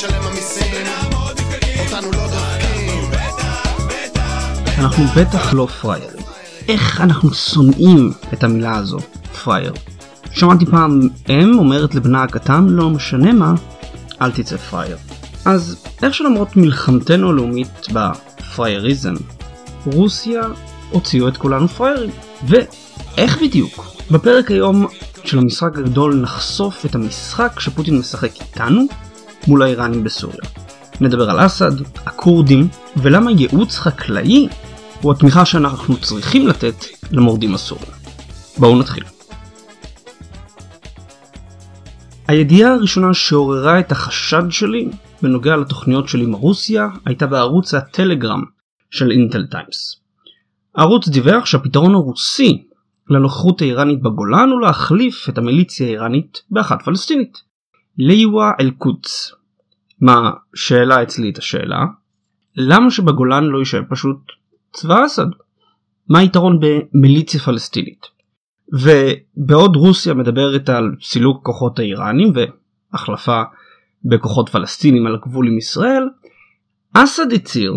משלם 0.00 0.22
המיסים, 0.22 0.86
אותנו 1.80 2.10
לא 2.12 2.26
דוחקים. 2.26 3.10
אנחנו 4.78 5.04
בטח 5.16 5.52
לא 5.52 5.66
פריירים. 5.80 6.24
איך 6.68 7.00
אנחנו 7.00 7.34
שונאים 7.34 8.12
את 8.32 8.44
המילה 8.44 8.76
הזו, 8.76 8.98
פרייר. 9.44 9.72
שמעתי 10.32 10.66
פעם 10.66 11.00
אם 11.28 11.58
אומרת 11.58 11.94
לבנה 11.94 12.22
הקטן, 12.22 12.66
לא 12.68 12.90
משנה 12.90 13.32
מה, 13.32 13.54
אל 14.22 14.30
תצא 14.30 14.56
פרייר. 14.56 14.96
אז 15.44 15.76
איך 16.02 16.14
שלמרות 16.14 16.56
מלחמתנו 16.56 17.30
הלאומית 17.30 17.86
בפרייריזם, 17.92 19.14
רוסיה 19.86 20.42
הוציאו 20.90 21.28
את 21.28 21.36
כולנו 21.36 21.68
פריירים. 21.68 22.10
ואיך 22.46 23.42
בדיוק? 23.42 23.86
בפרק 24.10 24.50
היום 24.50 24.86
של 25.24 25.38
המשחק 25.38 25.78
הגדול 25.78 26.14
נחשוף 26.14 26.86
את 26.86 26.94
המשחק 26.94 27.60
שפוטין 27.60 27.98
משחק 27.98 28.40
איתנו, 28.40 28.86
מול 29.46 29.62
האיראנים 29.62 30.04
בסוריה. 30.04 30.40
נדבר 31.00 31.30
על 31.30 31.46
אסד, 31.46 31.72
הכורדים, 32.06 32.68
ולמה 32.96 33.30
ייעוץ 33.30 33.78
חקלאי 33.78 34.48
הוא 35.02 35.12
התמיכה 35.12 35.44
שאנחנו 35.44 35.96
צריכים 35.96 36.48
לתת 36.48 36.74
למורדים 37.10 37.54
הסורים. 37.54 37.90
בואו 38.58 38.78
נתחיל. 38.78 39.04
הידיעה 42.28 42.72
הראשונה 42.74 43.14
שעוררה 43.14 43.80
את 43.80 43.92
החשד 43.92 44.50
שלי 44.50 44.88
בנוגע 45.22 45.56
לתוכניות 45.56 46.08
שלי 46.08 46.24
עם 46.24 46.32
רוסיה 46.32 46.88
הייתה 47.06 47.26
בערוץ 47.26 47.74
הטלגרם 47.74 48.42
של 48.90 49.10
אינטל 49.10 49.46
טיימס. 49.46 50.00
הערוץ 50.74 51.08
דיווח 51.08 51.46
שהפתרון 51.46 51.94
הרוסי 51.94 52.64
לנוכחות 53.10 53.62
האיראנית 53.62 54.02
בגולן 54.02 54.48
הוא 54.50 54.60
להחליף 54.60 55.28
את 55.28 55.38
המיליציה 55.38 55.86
האיראנית 55.86 56.42
באחת 56.50 56.82
פלסטינית. 56.84 57.49
ליווה 58.02 58.52
אל-קודס. 58.60 59.34
מה 60.00 60.30
שאלה 60.54 61.02
אצלי 61.02 61.30
את 61.30 61.38
השאלה 61.38 61.84
למה 62.56 62.90
שבגולן 62.90 63.44
לא 63.44 63.58
יישאר 63.58 63.82
פשוט 63.88 64.18
צבא 64.72 65.06
אסד? 65.06 65.26
מה 66.08 66.18
היתרון 66.18 66.60
במיליציה 66.60 67.40
פלסטינית? 67.40 68.06
ובעוד 68.72 69.76
רוסיה 69.76 70.14
מדברת 70.14 70.68
על 70.68 70.94
סילוק 71.02 71.46
כוחות 71.46 71.78
האיראנים 71.78 72.32
והחלפה 72.92 73.42
בכוחות 74.04 74.48
פלסטינים 74.48 75.06
על 75.06 75.14
הגבול 75.14 75.48
עם 75.48 75.58
ישראל, 75.58 76.02
אסד 76.92 77.32
הצהיר 77.32 77.72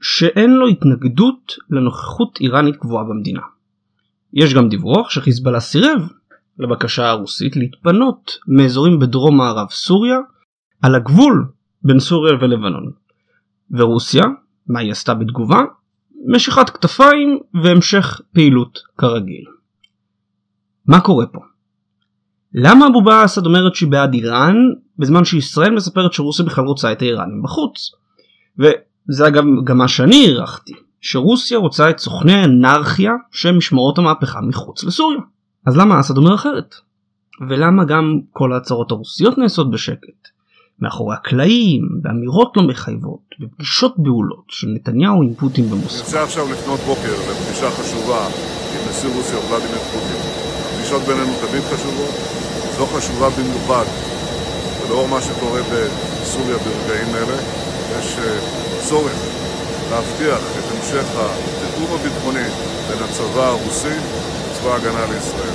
שאין 0.00 0.50
לו 0.50 0.68
התנגדות 0.68 1.52
לנוכחות 1.70 2.38
איראנית 2.40 2.76
קבועה 2.76 3.04
במדינה. 3.04 3.42
יש 4.32 4.54
גם 4.54 4.68
דיווח 4.68 5.10
שחיזבאללה 5.10 5.60
סירב 5.60 6.08
לבקשה 6.58 7.10
הרוסית 7.10 7.56
להתפנות 7.56 8.38
מאזורים 8.48 8.98
בדרום 8.98 9.36
מערב 9.36 9.68
סוריה 9.70 10.18
על 10.82 10.94
הגבול 10.94 11.48
בין 11.82 12.00
סוריה 12.00 12.34
ולבנון. 12.34 12.90
ורוסיה, 13.70 14.24
מה 14.66 14.80
היא 14.80 14.92
עשתה 14.92 15.14
בתגובה? 15.14 15.60
משיכת 16.26 16.70
כתפיים 16.70 17.38
והמשך 17.62 18.20
פעילות 18.32 18.78
כרגיל. 18.98 19.44
מה 20.86 21.00
קורה 21.00 21.26
פה? 21.26 21.40
למה 22.54 22.86
אבו 22.86 23.02
באסד 23.02 23.46
אומרת 23.46 23.74
שהיא 23.74 23.90
בעד 23.90 24.14
איראן 24.14 24.56
בזמן 24.98 25.24
שישראל 25.24 25.74
מספרת 25.74 26.12
שרוסיה 26.12 26.44
בכלל 26.44 26.64
רוצה 26.64 26.92
את 26.92 27.02
האיראנים 27.02 27.42
בחוץ? 27.42 27.90
וזה 28.58 29.26
אגב 29.28 29.44
גם 29.64 29.78
מה 29.78 29.88
שאני 29.88 30.26
הערכתי, 30.26 30.72
שרוסיה 31.00 31.58
רוצה 31.58 31.90
את 31.90 31.98
סוכני 31.98 32.32
האנרכיה 32.32 33.12
שהם 33.30 33.58
משמרות 33.58 33.98
המהפכה 33.98 34.40
מחוץ 34.40 34.84
לסוריה. 34.84 35.20
אז 35.66 35.76
למה 35.76 36.00
אסד 36.00 36.16
אומר 36.16 36.34
אחרת? 36.34 36.74
ולמה 37.48 37.84
גם 37.84 38.20
כל 38.32 38.52
ההצהרות 38.52 38.90
הרוסיות 38.90 39.38
נעשות 39.38 39.70
בשקט? 39.70 40.28
מאחורי 40.80 41.14
הקלעים, 41.14 41.88
באמירות 42.02 42.52
לא 42.56 42.62
מחייבות, 42.62 43.34
בפגישות 43.40 43.94
בהולות 43.98 44.44
של 44.48 44.66
נתניהו 44.74 45.22
עם 45.22 45.34
פוטין 45.34 45.70
במוסקבה. 45.70 45.98
יוצא 45.98 46.22
עכשיו 46.22 46.52
לפנות 46.52 46.80
בוקר 46.80 47.14
לפגישה 47.30 47.70
חשובה 47.70 48.26
עם 48.74 48.88
נשיא 48.90 49.08
רוסיה 49.16 49.38
ולדימיר 49.38 49.82
פוטין. 49.92 50.20
הפגישות 50.66 51.02
בינינו 51.02 51.32
תמיד 51.46 51.62
חשובות, 51.62 52.14
זו 52.76 52.86
חשובה 52.86 53.28
במיוחד, 53.30 53.84
ולאור 54.80 55.08
מה 55.08 55.20
שקורה 55.22 55.60
בסוריה 55.70 56.58
ברגעים 56.58 57.14
אלה, 57.14 57.38
יש 57.98 58.18
אה, 58.18 58.38
צורך 58.88 59.18
להבטיח 59.90 60.40
את 60.58 60.64
המשך 60.70 61.06
התיאום 61.16 61.90
הביטחוני 62.00 62.48
בין 62.88 62.98
הצבא 63.04 63.46
הרוסי 63.46 63.96
לצבא 64.62 64.74
ההגנה 64.74 65.14
לישראל. 65.14 65.54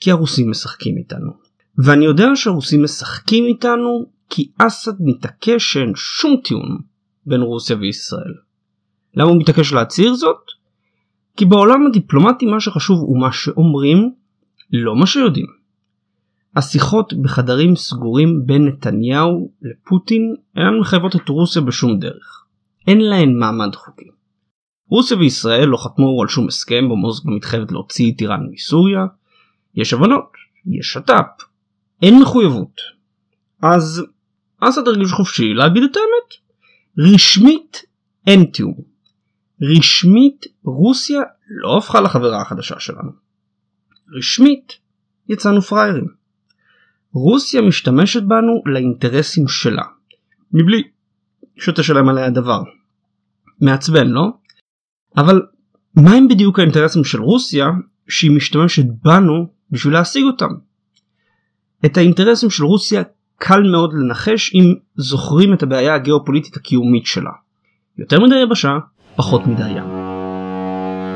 כי 0.00 0.10
הרוסים 0.10 0.50
משחקים 0.50 0.96
איתנו. 0.96 1.32
ואני 1.78 2.04
יודע 2.04 2.26
שהרוסים 2.34 2.82
משחקים 2.82 3.44
איתנו 3.46 4.06
כי 4.30 4.50
אסד 4.58 4.92
מתעקש 5.00 5.72
שאין 5.72 5.92
שום 5.96 6.36
טיעון 6.44 6.78
בין 7.26 7.40
רוסיה 7.40 7.76
וישראל. 7.76 8.34
למה 9.14 9.28
הוא 9.30 9.38
מתעקש 9.40 9.72
להצהיר 9.72 10.14
זאת? 10.14 10.40
כי 11.36 11.44
בעולם 11.44 11.86
הדיפלומטי 11.86 12.46
מה 12.46 12.60
שחשוב 12.60 13.00
הוא 13.00 13.20
מה 13.20 13.32
שאומרים, 13.32 14.12
לא 14.72 14.96
מה 14.96 15.06
שיודעים. 15.06 15.46
השיחות 16.56 17.14
בחדרים 17.14 17.76
סגורים 17.76 18.46
בין 18.46 18.66
נתניהו 18.66 19.50
לפוטין 19.62 20.34
אינן 20.56 20.78
מחייבות 20.80 21.16
את 21.16 21.28
רוסיה 21.28 21.62
בשום 21.62 21.98
דרך. 21.98 22.44
אין 22.86 23.00
להן 23.00 23.38
מעמד 23.38 23.74
חוקי. 23.74 24.19
רוסיה 24.90 25.16
וישראל 25.16 25.68
לא 25.68 25.76
חתמו 25.76 26.22
על 26.22 26.28
שום 26.28 26.48
הסכם 26.48 26.88
בו 26.88 26.96
מוסקבה 26.96 27.32
מתחייבת 27.32 27.72
להוציא 27.72 28.12
את 28.12 28.20
איראן 28.20 28.40
מסוריה. 28.52 29.06
יש 29.74 29.92
הבנות, 29.92 30.32
יש 30.66 30.92
שת"פ, 30.92 31.44
אין 32.02 32.22
מחויבות. 32.22 32.80
אז 33.62 34.04
אסד 34.60 34.88
הרגיש 34.88 35.12
חופשי 35.12 35.54
להגיד 35.54 35.82
את 35.82 35.96
האמת. 35.96 36.40
רשמית 37.14 37.82
אין 38.26 38.44
תיאום. 38.44 38.74
רשמית 39.62 40.46
רוסיה 40.64 41.20
לא 41.48 41.78
הפכה 41.78 42.00
לחברה 42.00 42.42
החדשה 42.42 42.80
שלנו. 42.80 43.10
רשמית 44.16 44.72
יצאנו 45.28 45.62
פראיירים. 45.62 46.06
רוסיה 47.12 47.62
משתמשת 47.62 48.22
בנו 48.22 48.62
לאינטרסים 48.66 49.48
שלה. 49.48 49.84
מבלי 50.52 50.82
שתשלם 51.56 52.08
עליה 52.08 52.30
דבר. 52.30 52.62
מעצבן 53.60 54.06
לא? 54.06 54.28
אבל 55.16 55.42
מה 55.96 56.12
הם 56.12 56.28
בדיוק 56.28 56.58
האינטרסים 56.58 57.04
של 57.04 57.20
רוסיה 57.22 57.66
שהיא 58.08 58.30
משתמשת 58.30 58.84
בנו 59.04 59.46
בשביל 59.70 59.94
להשיג 59.94 60.24
אותם? 60.24 60.50
את 61.84 61.96
האינטרסים 61.96 62.50
של 62.50 62.64
רוסיה 62.64 63.02
קל 63.36 63.62
מאוד 63.70 63.92
לנחש 63.94 64.54
אם 64.54 64.74
זוכרים 64.96 65.54
את 65.54 65.62
הבעיה 65.62 65.94
הגיאופוליטית 65.94 66.56
הקיומית 66.56 67.06
שלה. 67.06 67.30
יותר 67.98 68.20
מדי 68.20 68.38
יבשה, 68.42 68.78
פחות 69.16 69.46
מדי 69.46 69.68
ים. 69.68 69.84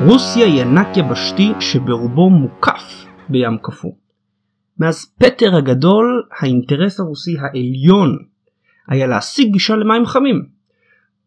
רוסיה 0.07 0.45
היא 0.45 0.61
ענק 0.61 0.97
יבשתי 0.97 1.51
שברובו 1.59 2.29
מוקף 2.29 3.05
בים 3.29 3.57
קפוא. 3.61 3.91
מאז 4.79 5.05
פטר 5.05 5.55
הגדול 5.55 6.23
האינטרס 6.39 6.99
הרוסי 6.99 7.35
העליון 7.39 8.17
היה 8.87 9.07
להשיג 9.07 9.51
גישה 9.53 9.75
למים 9.75 10.05
חמים. 10.05 10.45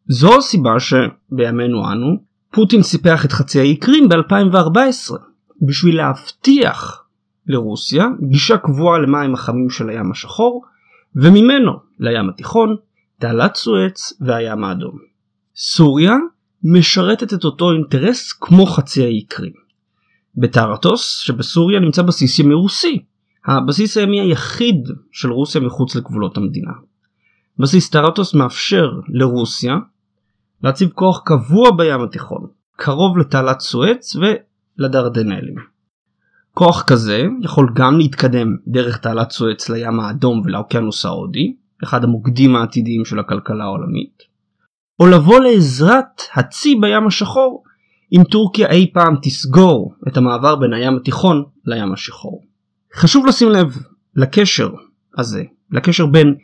זו 0.07 0.39
הסיבה 0.39 0.75
שבימינו 0.81 1.93
אנו 1.93 2.28
פוטין 2.51 2.83
סיפח 2.83 3.25
את 3.25 3.33
חצי 3.33 3.61
האי 3.61 3.77
קרים 3.77 4.09
ב-2014 4.09 5.15
בשביל 5.63 5.97
להבטיח 5.97 7.05
לרוסיה 7.47 8.07
גישה 8.31 8.59
קבועה 8.59 8.99
למים 8.99 9.35
החמים 9.35 9.71
של 9.71 9.89
הים 9.89 10.11
השחור 10.11 10.65
וממנו 11.17 11.73
לים 12.01 12.29
התיכון, 12.29 12.77
תעלת 13.19 13.55
סואץ 13.55 14.13
והים 14.21 14.65
האדום. 14.65 14.99
סוריה 15.57 16.15
משרתת 16.65 17.33
את 17.35 17.45
אותו 17.45 17.73
אינטרס 17.73 18.33
כמו 18.33 18.67
חצי 18.67 19.05
האי 19.05 19.25
קרים. 19.29 19.53
בטרטוס 20.37 21.19
שבסוריה 21.19 21.81
נמצא 21.81 22.03
בסיס 22.03 22.39
ימי 22.39 22.55
רוסי, 22.55 23.03
הבסיס 23.47 23.97
הימי 23.97 24.21
היחיד 24.21 24.89
של 25.13 25.31
רוסיה 25.31 25.61
מחוץ 25.61 25.95
לגבולות 25.97 26.37
המדינה. 26.37 26.73
בסיס 27.59 27.91
טרטוס 27.91 28.35
מאפשר 28.35 28.91
לרוסיה 29.09 29.77
להציב 30.63 30.89
כוח 30.95 31.23
קבוע 31.25 31.71
בים 31.77 32.03
התיכון, 32.03 32.47
קרוב 32.77 33.19
לתעלת 33.19 33.61
סואץ 33.61 34.17
ולדרדנלים. 34.17 35.55
כוח 36.55 36.83
כזה 36.83 37.27
יכול 37.43 37.73
גם 37.75 37.99
להתקדם 37.99 38.57
דרך 38.67 38.97
תעלת 38.97 39.31
סואץ 39.31 39.69
לים 39.69 40.01
האדום 40.01 40.43
ולאוקיינוס 40.45 41.05
ההודי, 41.05 41.57
אחד 41.85 42.05
המוקדים 42.05 42.57
העתידיים 42.57 43.05
של 43.05 43.19
הכלכלה 43.19 43.65
העולמית, 43.65 44.23
או 45.01 45.07
לבוא 45.07 45.41
לעזרת 45.41 46.23
הצי 46.35 46.75
בים 46.75 47.07
השחור 47.07 47.65
אם 48.13 48.25
טורקיה 48.25 48.71
אי 48.71 48.91
פעם 48.95 49.17
תסגור 49.23 49.95
את 50.09 50.17
המעבר 50.17 50.57
בין 50.57 50.73
הים 50.73 50.97
התיכון 50.97 51.45
לים 51.67 51.93
השחור. 51.93 52.45
חשוב 52.95 53.27
לשים 53.27 53.49
לב 53.49 53.77
לקשר 54.17 54.71
הזה, 55.19 55.43
לקשר 55.71 56.07
בין 56.07 56.35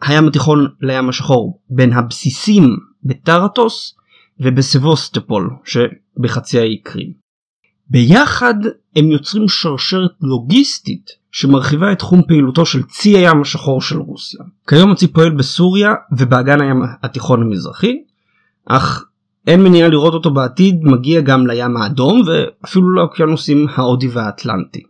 הים 0.00 0.28
התיכון 0.28 0.68
לים 0.80 1.08
השחור, 1.08 1.60
בין 1.70 1.92
הבסיסים 1.92 2.76
בטרטוס 3.04 3.96
ובסבוסטפול 4.40 5.50
שבחצי 5.64 6.58
האי 6.58 6.78
קרים. 6.82 7.12
ביחד 7.90 8.54
הם 8.96 9.10
יוצרים 9.10 9.48
שרשרת 9.48 10.10
לוגיסטית 10.20 11.10
שמרחיבה 11.32 11.92
את 11.92 11.98
תחום 11.98 12.22
פעילותו 12.28 12.66
של 12.66 12.82
צי 12.82 13.16
הים 13.16 13.42
השחור 13.42 13.82
של 13.82 13.98
רוסיה. 13.98 14.40
כיום 14.68 14.90
הצי 14.92 15.06
פועל 15.06 15.30
בסוריה 15.30 15.94
ובאגן 16.18 16.60
הים 16.60 16.82
התיכון 17.02 17.42
המזרחי, 17.42 17.96
אך 18.66 19.04
אין 19.46 19.62
מניעה 19.62 19.88
לראות 19.88 20.14
אותו 20.14 20.30
בעתיד 20.30 20.80
מגיע 20.82 21.20
גם 21.20 21.46
לים 21.46 21.76
האדום 21.76 22.22
ואפילו 22.26 22.90
לאוקיינוסים 22.90 23.66
ההודי 23.74 24.08
והאטלנטי. 24.08 24.82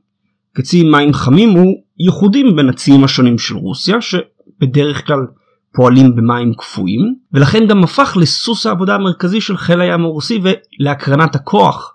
כצי 0.55 0.83
מים 0.83 1.13
חמים 1.13 1.51
הוא 1.51 1.83
ייחודים 1.99 2.57
בין 2.57 2.69
הציים 2.69 3.05
השונים 3.05 3.39
של 3.39 3.57
רוסיה 3.57 3.97
שבדרך 4.01 5.07
כלל 5.07 5.27
פועלים 5.73 6.17
במים 6.17 6.55
קפואים 6.55 7.15
ולכן 7.33 7.67
גם 7.69 7.85
הפך 7.85 8.17
לסוס 8.21 8.67
העבודה 8.67 8.95
המרכזי 8.95 9.41
של 9.41 9.57
חיל 9.57 9.81
הים 9.81 10.05
הרוסי 10.05 10.41
ולהקרנת 10.43 11.35
הכוח 11.35 11.95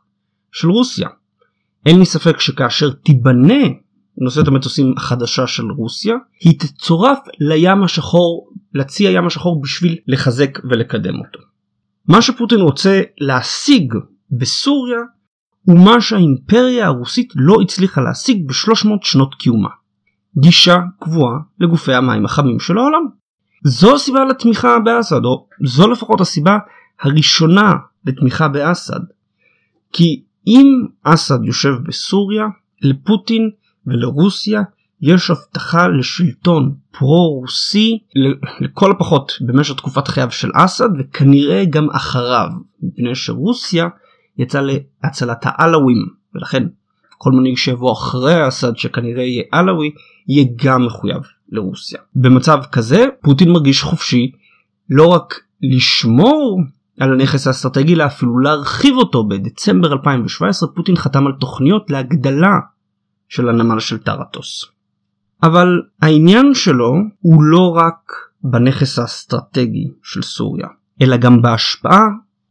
של 0.51 0.69
רוסיה. 0.69 1.09
אין 1.85 1.99
לי 1.99 2.05
ספק 2.05 2.39
שכאשר 2.39 2.91
תיבנה 2.91 3.63
נושאת 4.17 4.47
המטוסים 4.47 4.93
החדשה 4.97 5.47
של 5.47 5.63
רוסיה 5.63 6.15
היא 6.39 6.59
תצורף 6.59 7.19
לים 7.39 7.83
השחור 7.83 8.49
לצי 8.73 9.07
הים 9.07 9.27
השחור 9.27 9.61
בשביל 9.61 9.97
לחזק 10.07 10.59
ולקדם 10.69 11.19
אותו. 11.19 11.39
מה 12.07 12.21
שפוטין 12.21 12.59
רוצה 12.59 13.01
להשיג 13.17 13.93
בסוריה 14.31 14.99
הוא 15.65 15.85
מה 15.85 16.01
שהאימפריה 16.01 16.85
הרוסית 16.85 17.33
לא 17.35 17.55
הצליחה 17.63 18.01
להשיג 18.01 18.47
ב-300 18.47 18.89
שנות 19.01 19.35
קיומה. 19.35 19.69
גישה 20.37 20.77
קבועה 20.99 21.33
לגופי 21.59 21.93
המים 21.93 22.25
החמים 22.25 22.59
של 22.59 22.77
העולם. 22.77 23.22
זו 23.63 23.95
הסיבה 23.95 24.25
לתמיכה 24.25 24.79
באסד, 24.79 25.25
או 25.25 25.47
זו 25.63 25.87
לפחות 25.87 26.21
הסיבה 26.21 26.57
הראשונה 27.01 27.73
לתמיכה 28.05 28.47
באסד. 28.47 28.99
כי 29.93 30.23
אם 30.47 30.67
אסד 31.03 31.39
יושב 31.43 31.73
בסוריה, 31.87 32.45
לפוטין 32.81 33.49
ולרוסיה 33.87 34.61
יש 35.01 35.31
הבטחה 35.31 35.87
לשלטון 35.87 36.75
פרו-רוסי 36.91 37.99
לכל 38.59 38.91
הפחות 38.91 39.31
במשך 39.41 39.75
תקופת 39.75 40.07
חייו 40.07 40.31
של 40.31 40.49
אסד 40.53 40.89
וכנראה 40.99 41.65
גם 41.65 41.89
אחריו, 41.89 42.47
מפני 42.83 43.15
שרוסיה 43.15 43.87
יצא 44.37 44.61
להצלת 45.03 45.41
העלווים 45.43 46.05
ולכן 46.35 46.63
כל 47.17 47.31
מנהיג 47.31 47.57
שיבוא 47.57 47.93
אחרי 47.93 48.47
אסד 48.47 48.77
שכנראה 48.77 49.23
יהיה 49.23 49.43
עלווי 49.51 49.91
יהיה 50.27 50.45
גם 50.55 50.85
מחויב 50.85 51.21
לרוסיה. 51.53 51.99
במצב 52.15 52.61
כזה 52.71 53.05
פוטין 53.21 53.51
מרגיש 53.51 53.83
חופשי 53.83 54.31
לא 54.89 55.07
רק 55.07 55.39
לשמור 55.61 56.61
על 56.99 57.13
הנכס 57.13 57.47
האסטרטגי 57.47 57.93
אלא 57.93 58.05
אפילו 58.05 58.39
להרחיב 58.39 58.95
אותו 58.95 59.27
בדצמבר 59.27 59.93
2017 59.93 60.69
פוטין 60.75 60.95
חתם 60.95 61.27
על 61.27 61.33
תוכניות 61.39 61.89
להגדלה 61.89 62.59
של 63.29 63.49
הנמל 63.49 63.79
של 63.79 63.97
טרטוס. 63.97 64.65
אבל 65.43 65.67
העניין 66.01 66.53
שלו 66.53 66.93
הוא 67.19 67.43
לא 67.43 67.75
רק 67.75 68.13
בנכס 68.43 68.99
האסטרטגי 68.99 69.87
של 70.03 70.21
סוריה 70.21 70.67
אלא 71.01 71.17
גם 71.17 71.41
בהשפעה 71.41 72.01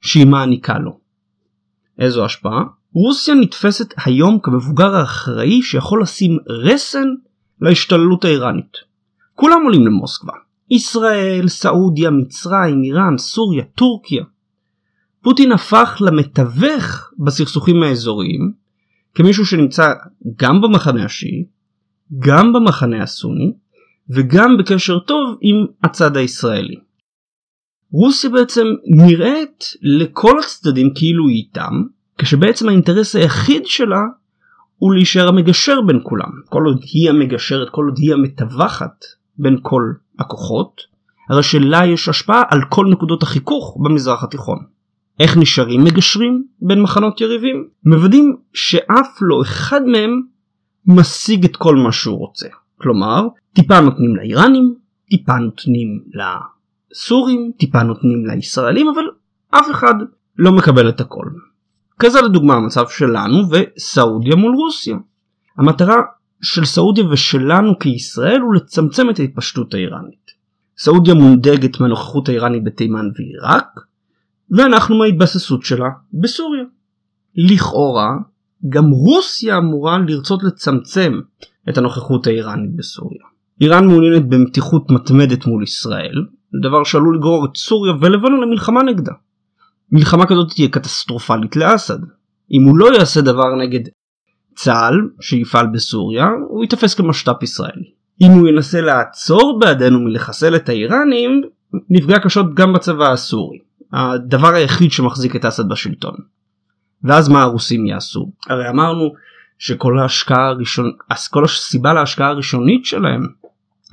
שהיא 0.00 0.26
מעניקה 0.26 0.78
לו. 0.78 0.98
איזו 1.98 2.25
השפעה? 2.25 2.62
רוסיה 2.94 3.34
נתפסת 3.34 3.94
היום 4.05 4.38
כמבוגר 4.43 4.94
האחראי 4.96 5.62
שיכול 5.62 6.02
לשים 6.02 6.38
רסן 6.48 7.08
להשתוללות 7.60 8.25
האיראנית. 8.25 8.92
כולם 9.34 9.62
עולים 9.64 9.87
למוסקבה. 9.87 10.32
ישראל, 10.70 11.49
סעודיה, 11.49 12.11
מצרים, 12.11 12.82
איראן, 12.84 13.19
סוריה, 13.19 13.64
טורקיה. 13.64 14.25
פוטין 15.23 15.52
הפך 15.52 16.02
למתווך 16.06 17.12
בסכסוכים 17.19 17.82
האזוריים 17.82 18.52
כמישהו 19.14 19.46
שנמצא 19.46 19.93
גם 20.37 20.61
במחנה 20.61 21.05
השיעי, 21.05 21.44
גם 22.19 22.52
במחנה 22.52 23.02
הסוני 23.02 23.52
וגם 24.11 24.56
בקשר 24.58 24.99
טוב 24.99 25.37
עם 25.40 25.67
הצד 25.82 26.17
הישראלי. 26.17 26.76
רוסיה 27.93 28.31
בעצם 28.31 28.67
נראית 28.87 29.64
לכל 29.82 30.38
הצדדים 30.38 30.94
כאילו 30.94 31.29
היא 31.29 31.37
איתם, 31.37 31.82
כשבעצם 32.19 32.69
האינטרס 32.69 33.17
היחיד 33.17 33.67
שלה 33.67 34.00
הוא 34.76 34.94
להישאר 34.94 35.29
המגשר 35.29 35.81
בין 35.87 36.00
כולם. 36.02 36.31
כל 36.49 36.62
עוד 36.67 36.81
היא 36.93 37.11
המגשרת, 37.11 37.69
כל 37.70 37.84
עוד 37.84 37.99
היא 37.99 38.12
המתווכת 38.12 39.05
בין 39.38 39.58
כל 39.62 39.93
הכוחות, 40.19 40.81
הרי 41.31 41.43
שלה 41.43 41.87
יש 41.87 42.08
השפעה 42.08 42.43
על 42.49 42.61
כל 42.69 42.87
נקודות 42.90 43.23
החיכוך 43.23 43.76
במזרח 43.82 44.25
התיכון. 44.25 44.58
איך 45.20 45.37
נשארים 45.37 45.84
מגשרים 45.84 46.44
בין 46.61 46.82
מחנות 46.82 47.20
יריבים? 47.20 47.69
מוודאים 47.84 48.37
שאף 48.55 49.19
לא 49.20 49.43
אחד 49.43 49.81
מהם 49.82 50.23
משיג 50.87 51.44
את 51.44 51.56
כל 51.56 51.76
מה 51.76 51.93
שהוא 51.93 52.19
רוצה. 52.19 52.49
כלומר, 52.81 53.26
טיפה 53.52 53.81
נותנים 53.81 54.17
לאיראנים, 54.17 54.75
טיפה 55.11 55.37
נותנים 55.37 56.02
לסורים, 56.14 57.52
טיפה 57.58 57.82
נותנים 57.82 58.26
לישראלים, 58.26 58.88
אבל 58.88 59.05
אף 59.50 59.70
אחד 59.70 59.94
לא 60.37 60.52
מקבל 60.52 60.89
את 60.89 61.01
הכל. 61.01 61.27
כזה 61.98 62.20
לדוגמה 62.20 62.55
המצב 62.55 62.89
שלנו 62.89 63.39
וסעודיה 63.51 64.36
מול 64.36 64.55
רוסיה. 64.55 64.96
המטרה 65.58 65.96
של 66.43 66.65
סעודיה 66.65 67.05
ושלנו 67.08 67.79
כישראל 67.79 68.41
הוא 68.41 68.55
לצמצם 68.55 69.11
את 69.11 69.19
ההתפשטות 69.19 69.75
האיראנית. 69.75 70.31
סעודיה 70.79 71.15
מונדגת 71.15 71.81
מהנוכחות 71.81 72.29
האיראנית 72.29 72.65
בתימן 72.65 73.08
ועיראק, 73.17 73.81
ואנחנו 74.51 74.99
מההתבססות 74.99 75.65
שלה 75.65 75.89
בסוריה. 76.13 76.63
לכאורה, 77.37 78.11
גם 78.69 78.91
רוסיה 78.91 79.58
אמורה 79.58 79.99
לרצות 80.08 80.43
לצמצם 80.43 81.20
את 81.69 81.79
הנוכחות 81.79 82.27
האיראנית 82.27 82.77
בסוריה. 82.77 83.22
איראן 83.61 83.87
מעוניינת 83.87 84.29
במתיחות 84.29 84.91
מתמדת 84.91 85.46
מול 85.46 85.63
ישראל, 85.63 86.25
דבר 86.63 86.84
שעלול 86.84 87.17
לגרור 87.17 87.44
את 87.44 87.56
סוריה 87.56 87.93
ולבנון 88.01 88.41
למלחמה 88.41 88.82
נגדה. 88.82 89.13
מלחמה 89.93 90.27
כזאת 90.27 90.53
תהיה 90.55 90.69
קטסטרופלית 90.69 91.56
לאסד. 91.56 91.99
אם 92.53 92.63
הוא 92.63 92.79
לא 92.79 92.94
יעשה 92.94 93.20
דבר 93.20 93.55
נגד 93.63 93.81
צה"ל 94.55 95.09
שיפעל 95.21 95.67
בסוריה, 95.67 96.27
הוא 96.49 96.65
ייתפס 96.65 96.94
כמשת"פ 96.94 97.43
ישראלי. 97.43 97.91
אם 98.21 98.31
הוא 98.31 98.49
ינסה 98.49 98.81
לעצור 98.81 99.59
בעדנו 99.61 100.01
מלחסל 100.01 100.56
את 100.56 100.69
האיראנים, 100.69 101.43
נפגע 101.91 102.19
קשות 102.19 102.55
גם 102.55 102.73
בצבא 102.73 103.13
הסורי. 103.13 103.59
הדבר 103.93 104.55
היחיד 104.55 104.93
שמחזיק 104.93 105.37
את 105.37 105.44
אסד 105.44 105.69
בשלטון. 105.69 106.15
ואז 107.05 107.29
מה 107.29 107.43
הרוסים 107.43 107.87
יעשו? 107.87 108.32
הרי 108.49 108.69
אמרנו 108.69 109.13
שכל 109.59 109.99
ההשקעה 109.99 110.49
הראשון... 110.49 110.91
כל 111.31 111.44
הסיבה 111.44 111.93
להשקעה 111.93 112.29
הראשונית 112.29 112.85
שלהם 112.85 113.27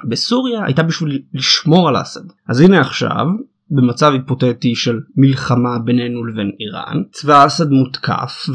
בסוריה 0.04 0.66
הייתה 0.66 0.84
בשביל 0.84 1.22
לשמור 1.34 1.90
על 1.90 2.02
אסד. 2.02 2.22
אז 2.48 2.60
הנה 2.60 2.82
עכשיו 2.82 3.26
במצב 3.72 4.12
היפותטי 4.14 4.76
של 4.76 5.00
מלחמה 5.18 5.80
בינינו 5.80 6.26
לבין 6.26 6.52
איראן 6.60 7.04
צבא 7.12 7.46
אסד 7.46 7.70
מותקף 7.70 8.46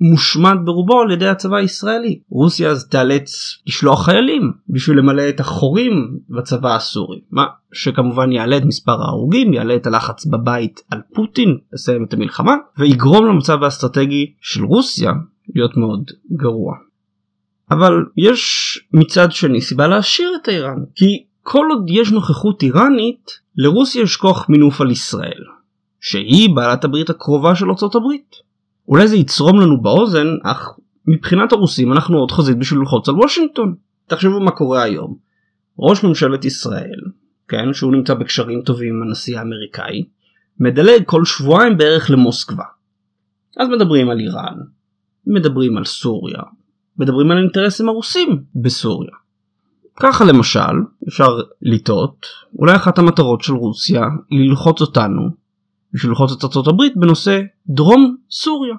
ומושמד 0.00 0.56
ברובו 0.64 1.00
על 1.00 1.10
ידי 1.10 1.26
הצבא 1.26 1.56
הישראלי. 1.56 2.20
רוסיה 2.30 2.70
אז 2.70 2.88
תיאלץ 2.88 3.58
לשלוח 3.66 4.04
חיילים 4.04 4.52
בשביל 4.68 4.98
למלא 4.98 5.28
את 5.28 5.40
החורים 5.40 6.18
בצבא 6.30 6.76
הסורי 6.76 7.20
מה 7.30 7.44
שכמובן 7.72 8.32
יעלה 8.32 8.56
את 8.56 8.64
מספר 8.64 9.02
ההרוגים 9.02 9.52
יעלה 9.52 9.76
את 9.76 9.86
הלחץ 9.86 10.26
בבית 10.26 10.80
על 10.90 11.00
פוטין 11.14 11.58
לסיים 11.72 12.04
את 12.04 12.12
המלחמה 12.12 12.54
ויגרום 12.78 13.26
למצב 13.26 13.62
האסטרטגי 13.62 14.32
של 14.40 14.64
רוסיה 14.64 15.12
להיות 15.54 15.76
מאוד 15.76 16.10
גרוע. 16.32 16.74
אבל 17.70 18.04
יש 18.16 18.78
מצד 18.92 19.32
שני 19.32 19.60
סיבה 19.60 19.86
להשאיר 19.86 20.32
את 20.42 20.48
איראן 20.48 20.78
כי 20.94 21.24
כל 21.42 21.66
עוד 21.70 21.86
יש 21.88 22.12
נוכחות 22.12 22.62
איראנית, 22.62 23.30
לרוסיה 23.56 24.02
יש 24.02 24.16
כוח 24.16 24.48
מינוף 24.48 24.80
על 24.80 24.90
ישראל, 24.90 25.42
שהיא 26.00 26.48
בעלת 26.54 26.84
הברית 26.84 27.10
הקרובה 27.10 27.54
של 27.54 27.70
ארצות 27.70 27.94
הברית. 27.94 28.49
אולי 28.90 29.08
זה 29.08 29.16
יצרום 29.16 29.60
לנו 29.60 29.82
באוזן, 29.82 30.26
אך 30.42 30.68
מבחינת 31.06 31.52
הרוסים 31.52 31.92
אנחנו 31.92 32.18
עוד 32.18 32.30
חזית 32.30 32.58
בשביל 32.58 32.80
ללחוץ 32.80 33.08
על 33.08 33.14
וושינגטון. 33.14 33.74
תחשבו 34.06 34.40
מה 34.40 34.50
קורה 34.50 34.82
היום. 34.82 35.16
ראש 35.78 36.04
ממשלת 36.04 36.44
ישראל, 36.44 37.00
כן, 37.48 37.72
שהוא 37.72 37.92
נמצא 37.92 38.14
בקשרים 38.14 38.62
טובים 38.62 38.94
עם 38.94 39.02
הנשיא 39.02 39.38
האמריקאי, 39.38 40.04
מדלג 40.60 41.02
כל 41.06 41.24
שבועיים 41.24 41.76
בערך 41.76 42.10
למוסקבה. 42.10 42.64
אז 43.56 43.68
מדברים 43.68 44.10
על 44.10 44.20
איראן, 44.20 44.58
מדברים 45.26 45.76
על 45.76 45.84
סוריה, 45.84 46.42
מדברים 46.98 47.30
על 47.30 47.38
אינטרסים 47.38 47.88
הרוסים 47.88 48.42
בסוריה. 48.54 49.12
ככה 49.96 50.24
למשל 50.24 50.72
אפשר 51.08 51.28
לטעות 51.62 52.26
אולי 52.58 52.76
אחת 52.76 52.98
המטרות 52.98 53.40
של 53.40 53.52
רוסיה 53.52 54.02
היא 54.30 54.50
ללחוץ 54.50 54.80
אותנו 54.80 55.39
בשביל 55.94 56.10
ללחוץ 56.10 56.44
את 56.44 56.66
הברית 56.66 56.96
בנושא 56.96 57.40
דרום 57.66 58.16
סוריה. 58.30 58.74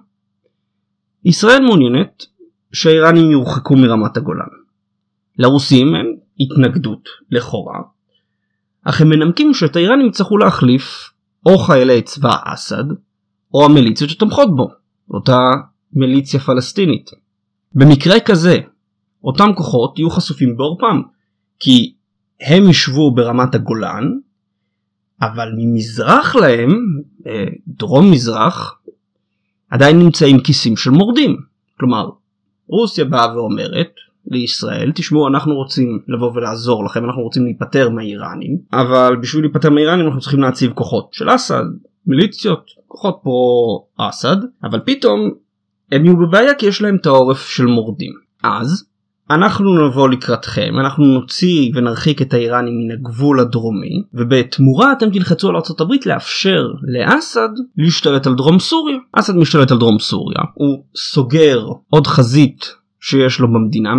ישראל 1.25 1.62
מעוניינת 1.62 2.25
שהאיראנים 2.74 3.32
יורחקו 3.32 3.75
מרמת 3.75 4.18
הגולן. 4.18 4.46
לרוסים 5.38 5.96
הם 5.96 6.06
התנגדות 6.39 7.10
לכאורה 7.32 7.80
אך 8.84 9.01
הם 9.01 9.10
מנמקים 9.10 9.53
שאת 9.53 9.75
האיראנים 9.75 10.08
יצטרכו 10.08 10.38
להחליף 10.38 11.10
או 11.46 11.58
חיילי 11.58 12.01
צבא 12.01 12.36
אסד 12.44 12.84
או 13.53 13.65
המיליציות 13.65 14.10
שתומכות 14.10 14.56
בו 14.56 14.70
אותה 15.10 15.39
מיליציה 15.94 16.39
פלסטינית. 16.39 17.10
במקרה 17.75 18.20
כזה 18.20 18.58
אותם 19.24 19.50
כוחות 19.56 20.00
יהיו 20.00 20.10
חשופים 20.10 20.58
בעורפם 20.58 21.01
כי 21.60 21.94
הם 22.41 22.70
ישבו 22.70 23.15
ברמת 23.15 23.56
הגולן 23.56 24.03
אבל 25.22 25.54
ממזרח 25.58 26.36
להם, 26.36 26.86
אה, 27.28 27.46
דרום 27.68 28.12
מזרח, 28.12 28.80
עדיין 29.70 30.00
נמצאים 30.00 30.40
כיסים 30.40 30.78
של 30.78 30.92
מורדים. 30.92 31.38
כלומר, 31.80 32.10
רוסיה 32.68 33.06
באה 33.06 33.36
ואומרת 33.36 33.92
לישראל, 34.28 34.92
תשמעו 34.96 35.28
אנחנו 35.28 35.56
רוצים 35.56 36.00
לבוא 36.08 36.32
ולעזור 36.36 36.86
לכם, 36.86 37.06
אנחנו 37.06 37.22
רוצים 37.22 37.44
להיפטר 37.44 37.90
מהאיראנים, 37.90 38.58
אבל 38.74 39.16
בשביל 39.22 39.44
להיפטר 39.44 39.70
מהאיראנים 39.70 40.06
אנחנו 40.06 40.20
צריכים 40.22 40.40
להציב 40.40 40.72
כוחות 40.74 41.13
של 41.13 41.36
אסד, 41.36 41.63
מיליציות, 42.08 42.72
כוחות 42.88 43.20
פרו 43.24 43.88
אסד, 43.98 44.38
אבל 44.63 44.80
פתאום 44.86 45.32
הם 45.92 46.06
יהיו 46.06 46.18
בבעיה 46.18 46.56
כי 46.56 46.66
יש 46.66 46.82
להם 46.82 46.96
את 46.96 47.06
העורף 47.06 47.48
של 47.48 47.66
מורדים. 47.66 48.12
אז 48.44 48.86
אנחנו 49.34 49.88
נבוא 49.88 50.10
לקראתכם, 50.10 50.74
אנחנו 50.80 51.06
נוציא 51.06 51.72
ונרחיק 51.76 52.22
את 52.22 52.34
האיראנים 52.34 52.74
מן 52.78 52.92
הגבול 52.92 53.40
הדרומי, 53.40 54.04
ובתמורה 54.14 54.92
אתם 54.92 55.10
תלחצו 55.10 55.50
על 55.50 55.56
ארה"ב 55.56 55.92
לאפשר 56.06 56.68
לאסד 56.84 57.50
להשתלט 57.78 58.28
על 58.28 58.36
דרום 58.36 58.60
סוריה. 58.60 58.98
אסד 59.14 59.36
משתלט 59.36 59.72
על 59.72 59.78
דרום 59.78 60.00
סוריה, 60.00 60.40
הוא 60.54 60.84
סוגר 60.96 61.66
עוד 61.90 62.08
חזית 62.08 62.76
שיש 63.00 63.40
לו 63.40 63.48
במדינה, 63.48 63.94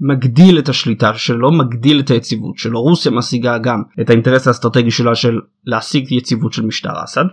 מגדיל 0.00 0.58
את 0.58 0.68
השליטה 0.68 1.14
שלו, 1.14 1.52
מגדיל 1.52 2.00
את 2.00 2.10
היציבות 2.10 2.58
שלו. 2.58 2.82
רוסיה 2.82 3.12
משיגה 3.12 3.58
גם 3.58 3.82
את 4.00 4.10
האינטרס 4.10 4.46
האסטרטגי 4.46 4.90
שלה 4.90 5.14
של 5.14 5.40
להשיג 5.66 6.12
יציבות 6.12 6.52
של 6.52 6.66
משטר 6.66 7.04
אסד. 7.04 7.24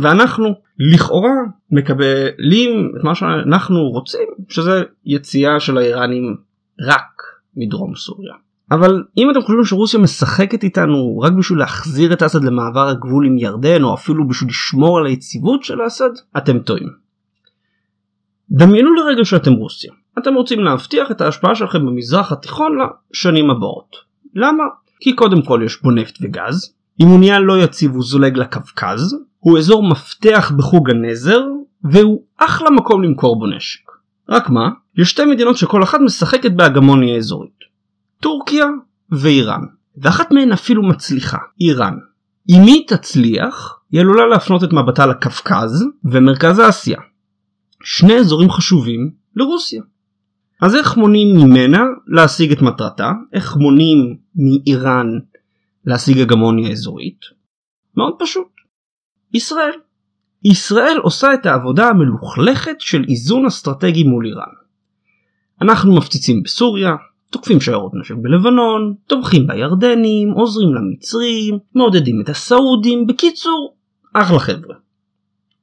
ואנחנו 0.00 0.54
לכאורה 0.78 1.34
מקבלים 1.70 2.92
את 2.98 3.04
מה 3.04 3.14
שאנחנו 3.14 3.88
רוצים 3.90 4.28
שזה 4.48 4.82
יציאה 5.04 5.60
של 5.60 5.78
האיראנים 5.78 6.36
רק 6.80 7.22
מדרום 7.56 7.94
סוריה. 7.94 8.34
אבל 8.70 9.04
אם 9.16 9.30
אתם 9.30 9.40
חושבים 9.40 9.64
שרוסיה 9.64 10.00
משחקת 10.00 10.64
איתנו 10.64 11.18
רק 11.18 11.32
בשביל 11.32 11.58
להחזיר 11.58 12.12
את 12.12 12.22
אסד 12.22 12.44
למעבר 12.44 12.88
הגבול 12.88 13.26
עם 13.26 13.38
ירדן 13.38 13.82
או 13.82 13.94
אפילו 13.94 14.28
בשביל 14.28 14.50
לשמור 14.50 14.98
על 14.98 15.06
היציבות 15.06 15.64
של 15.64 15.86
אסד, 15.86 16.10
אתם 16.36 16.58
טועים. 16.58 16.88
דמיינו 18.50 18.94
לרגע 18.94 19.24
שאתם 19.24 19.52
רוסיה. 19.52 19.92
אתם 20.18 20.34
רוצים 20.34 20.60
להבטיח 20.60 21.10
את 21.10 21.20
ההשפעה 21.20 21.54
שלכם 21.54 21.86
במזרח 21.86 22.32
התיכון 22.32 22.78
לשנים 23.12 23.50
הבאות. 23.50 23.96
למה? 24.34 24.64
כי 25.00 25.12
קודם 25.12 25.42
כל 25.42 25.60
יש 25.64 25.82
בו 25.82 25.90
נפט 25.90 26.18
וגז, 26.22 26.74
אם 27.00 27.06
הוא 27.06 27.18
נהיה 27.18 27.38
לא 27.38 27.58
יציב 27.58 27.94
הוא 27.94 28.02
זולג 28.02 28.38
לקווקז, 28.38 29.16
הוא 29.38 29.58
אזור 29.58 29.88
מפתח 29.88 30.52
בחוג 30.56 30.90
הנזר, 30.90 31.44
והוא 31.84 32.22
אחלה 32.36 32.70
מקום 32.70 33.02
למכור 33.02 33.38
בו 33.38 33.46
נשק. 33.46 33.85
רק 34.28 34.50
מה? 34.50 34.70
יש 34.98 35.10
שתי 35.10 35.24
מדינות 35.24 35.56
שכל 35.56 35.82
אחת 35.82 35.98
משחקת 36.00 36.52
בהגמוניה 36.52 37.16
אזורית. 37.16 37.60
טורקיה 38.20 38.66
ואיראן. 39.10 39.60
ואחת 39.96 40.30
מהן 40.30 40.52
אפילו 40.52 40.82
מצליחה, 40.82 41.38
איראן. 41.60 41.94
אם 42.48 42.62
היא 42.62 42.88
תצליח, 42.88 43.78
היא 43.92 44.00
עלולה 44.00 44.26
להפנות 44.26 44.64
את 44.64 44.72
מבטה 44.72 45.06
לקווקז 45.06 45.84
ומרכז 46.04 46.60
אסיה. 46.68 46.98
שני 47.82 48.14
אזורים 48.14 48.50
חשובים 48.50 49.10
לרוסיה. 49.36 49.82
אז 50.62 50.74
איך 50.74 50.96
מונעים 50.96 51.36
ממנה 51.36 51.82
להשיג 52.06 52.52
את 52.52 52.62
מטרתה? 52.62 53.12
איך 53.32 53.56
מונעים 53.56 54.16
מאיראן 54.34 55.06
להשיג 55.84 56.18
הגמוניה 56.18 56.70
אזורית? 56.70 57.20
מאוד 57.96 58.14
פשוט. 58.18 58.48
ישראל. 59.34 59.85
ישראל 60.50 60.98
עושה 61.02 61.34
את 61.34 61.46
העבודה 61.46 61.88
המלוכלכת 61.88 62.76
של 62.78 63.04
איזון 63.08 63.46
אסטרטגי 63.46 64.04
מול 64.04 64.26
איראן. 64.26 64.52
אנחנו 65.62 65.96
מפציצים 65.96 66.42
בסוריה, 66.42 66.90
תוקפים 67.30 67.60
שיירות 67.60 67.92
נשק 67.94 68.14
בלבנון, 68.22 68.94
תומכים 69.06 69.46
בירדנים, 69.46 70.30
עוזרים 70.30 70.74
למצרים, 70.74 71.58
מעודדים 71.74 72.20
את 72.20 72.28
הסעודים, 72.28 73.06
בקיצור, 73.06 73.74
אחלה 74.12 74.38
חבר'ה. 74.38 74.74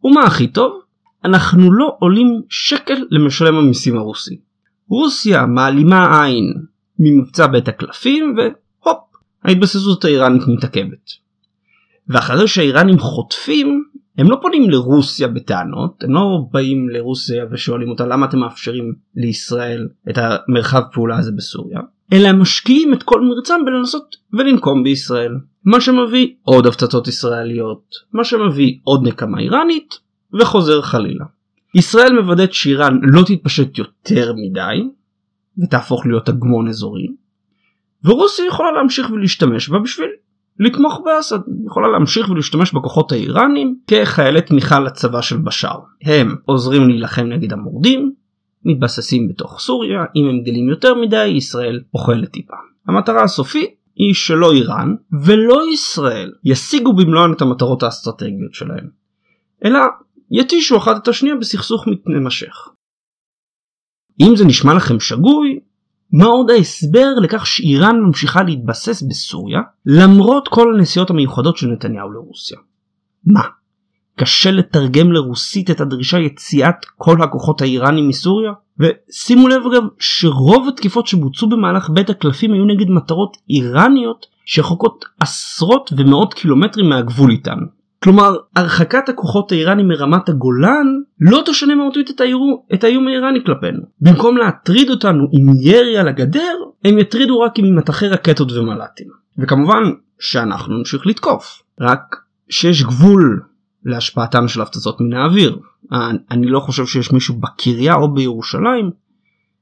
ומה 0.04 0.24
הכי 0.24 0.48
טוב? 0.48 0.82
אנחנו 1.26 1.74
לא 1.74 1.96
עולים 2.00 2.42
שקל 2.50 3.06
למשלם 3.12 3.56
המיסים 3.56 3.98
הרוסי. 3.98 4.40
רוסיה 4.88 5.46
מעלימה 5.46 6.24
עין 6.24 6.54
ממבצע 7.00 7.48
בית 7.48 7.68
הקלפים 7.68 8.36
והופ, 8.38 9.00
ההתבססות 9.44 10.06
האיראנית 10.06 10.44
מתעכבת. 10.48 11.24
ואחרי 12.08 12.48
שהאיראנים 12.48 13.00
חוטפים, 13.00 13.84
הם 14.18 14.32
לא 14.32 14.38
פונים 14.42 14.70
לרוסיה 14.70 15.28
בטענות, 15.28 16.04
הם 16.04 16.14
לא 16.14 16.46
באים 16.52 16.90
לרוסיה 16.90 17.46
ושואלים 17.52 17.90
אותה 17.90 18.06
למה 18.06 18.26
אתם 18.26 18.40
מאפשרים 18.40 18.94
לישראל 19.16 19.88
את 20.10 20.18
המרחב 20.18 20.82
פעולה 20.94 21.18
הזה 21.18 21.32
בסוריה, 21.32 21.80
אלא 22.14 22.28
הם 22.28 22.42
משקיעים 22.42 22.94
את 22.94 23.04
כל 23.04 23.22
מרצם 23.22 23.66
בלנסות 23.66 24.16
ולנקום 24.34 24.84
בישראל. 24.84 25.32
מה 25.66 25.82
שמביא 25.82 26.34
עוד 26.42 26.68
הפצצות 26.68 27.08
ישראליות, 27.08 27.96
מה 28.14 28.24
שמביא 28.24 28.78
עוד 28.84 29.08
נקמה 29.08 29.40
איראנית, 29.40 30.00
וחוזר 30.40 30.82
חלילה. 30.82 31.26
ישראל 31.76 32.14
מוודאת 32.22 32.54
שאיראן 32.54 33.00
לא 33.02 33.24
תתפשט 33.26 33.78
יותר 33.78 34.34
מדי, 34.36 34.90
ותהפוך 35.58 36.06
להיות 36.06 36.30
הגמון 36.30 36.68
אזורי, 36.68 37.08
ורוסיה 38.04 38.46
יכולה 38.46 38.72
להמשיך 38.72 39.10
ולהשתמש 39.12 39.70
בה 39.70 39.80
בשביל 39.80 40.10
לתמוך 40.60 41.02
באסד, 41.06 41.40
יכולה 41.66 41.88
להמשיך 41.88 42.30
ולהשתמש 42.30 42.74
בכוחות 42.74 43.12
האיראנים 43.12 43.80
כחיילי 43.88 44.42
תמיכה 44.42 44.80
לצבא 44.80 45.22
של 45.22 45.38
בשאר. 45.38 45.80
הם 46.04 46.36
עוזרים 46.46 46.90
להילחם 46.90 47.26
נגד 47.26 47.54
המורדים, 47.54 48.14
מתבססים 48.66 49.28
בתוך 49.28 49.60
סוריה, 49.60 50.00
אם 50.16 50.26
הם 50.30 50.42
גדלים 50.42 50.70
יותר 50.70 50.94
מדי 50.96 51.26
ישראל 51.26 51.82
אוכלת 51.94 52.32
טיפה. 52.32 52.56
המטרה 52.88 53.24
הסופית 53.24 53.76
היא 53.96 54.14
שלא 54.14 54.52
איראן 54.54 54.96
ולא 55.26 55.62
ישראל 55.74 56.32
ישיגו 56.44 56.94
במלואן 56.94 57.34
את 57.34 57.42
המטרות 57.42 57.84
האסטרטגיות 57.84 58.54
שלהם, 58.54 58.90
אלא 59.66 59.80
יתישו 60.32 60.78
אחת 60.78 61.04
את 61.04 61.08
השנייה 61.08 61.36
בסכסוך 61.36 61.88
מתמשך. 61.88 62.56
אם 64.22 64.36
זה 64.36 64.46
נשמע 64.46 64.74
לכם 64.74 65.00
שגוי, 65.00 65.60
מה 66.14 66.26
עוד 66.26 66.52
ההסבר 66.52 67.08
לכך 67.22 67.48
שאיראן 67.48 67.96
ממשיכה 68.06 68.44
להתבסס 68.44 69.02
בסוריה 69.02 69.60
למרות 69.86 70.48
כל 70.48 70.76
הנסיעות 70.76 71.10
המיוחדות 71.10 71.58
של 71.58 71.68
נתניהו 71.68 72.12
לרוסיה? 72.12 72.58
מה? 73.26 73.42
קשה 74.16 74.52
לתרגם 74.52 75.12
לרוסית 75.12 75.72
את 75.72 75.82
הדרישה 75.82 76.20
יציאת 76.20 76.76
כל 76.98 77.22
הכוחות 77.22 77.62
האיראנים 77.62 78.08
מסוריה? 78.08 78.52
ושימו 78.80 79.48
לב 79.48 79.62
אגב 79.72 79.84
שרוב 80.00 80.68
התקיפות 80.68 81.08
שבוצעו 81.08 81.50
במהלך 81.50 81.90
בית 81.90 82.10
הקלפים 82.10 82.54
היו 82.54 82.66
נגד 82.66 82.90
מטרות 82.90 83.38
איראניות 83.50 84.26
שרחוקות 84.46 85.06
עשרות 85.20 85.94
ומאות 85.98 86.34
קילומטרים 86.34 86.90
מהגבול 86.90 87.32
איתנו. 87.32 87.83
כלומר 88.04 88.36
הרחקת 88.56 89.10
הכוחות 89.10 89.52
האיראנים 89.52 89.88
מרמת 89.88 90.30
הגולן 90.30 90.88
לא 91.20 91.42
תשנה 91.46 91.76
מהותית 91.76 92.12
את, 92.12 92.22
האירו, 92.22 92.66
את 92.74 92.84
האיום 92.84 93.08
האיראני 93.08 93.44
כלפינו. 93.46 93.82
במקום 94.02 94.38
להטריד 94.38 94.90
אותנו 94.90 95.28
עם 95.32 95.54
ירי 95.62 95.98
על 95.98 96.08
הגדר 96.08 96.56
הם 96.86 96.98
יטרידו 97.00 97.40
רק 97.40 97.60
עם 97.60 97.76
מטחי 97.76 98.08
רקטות 98.08 98.52
ומל"טים. 98.52 99.08
וכמובן 99.38 99.84
שאנחנו 100.20 100.78
נמשיך 100.78 101.08
לתקוף. 101.08 101.64
רק 101.82 102.16
שיש 102.50 102.84
גבול 102.84 103.42
להשפעתן 103.86 104.48
של 104.48 104.62
הפצצות 104.62 104.98
מן 105.02 105.14
האוויר. 105.14 105.60
אני 106.32 106.48
לא 106.48 106.60
חושב 106.60 106.86
שיש 106.86 107.12
מישהו 107.12 107.36
בקריה 107.36 107.96
או 107.96 108.14
בירושלים 108.14 108.92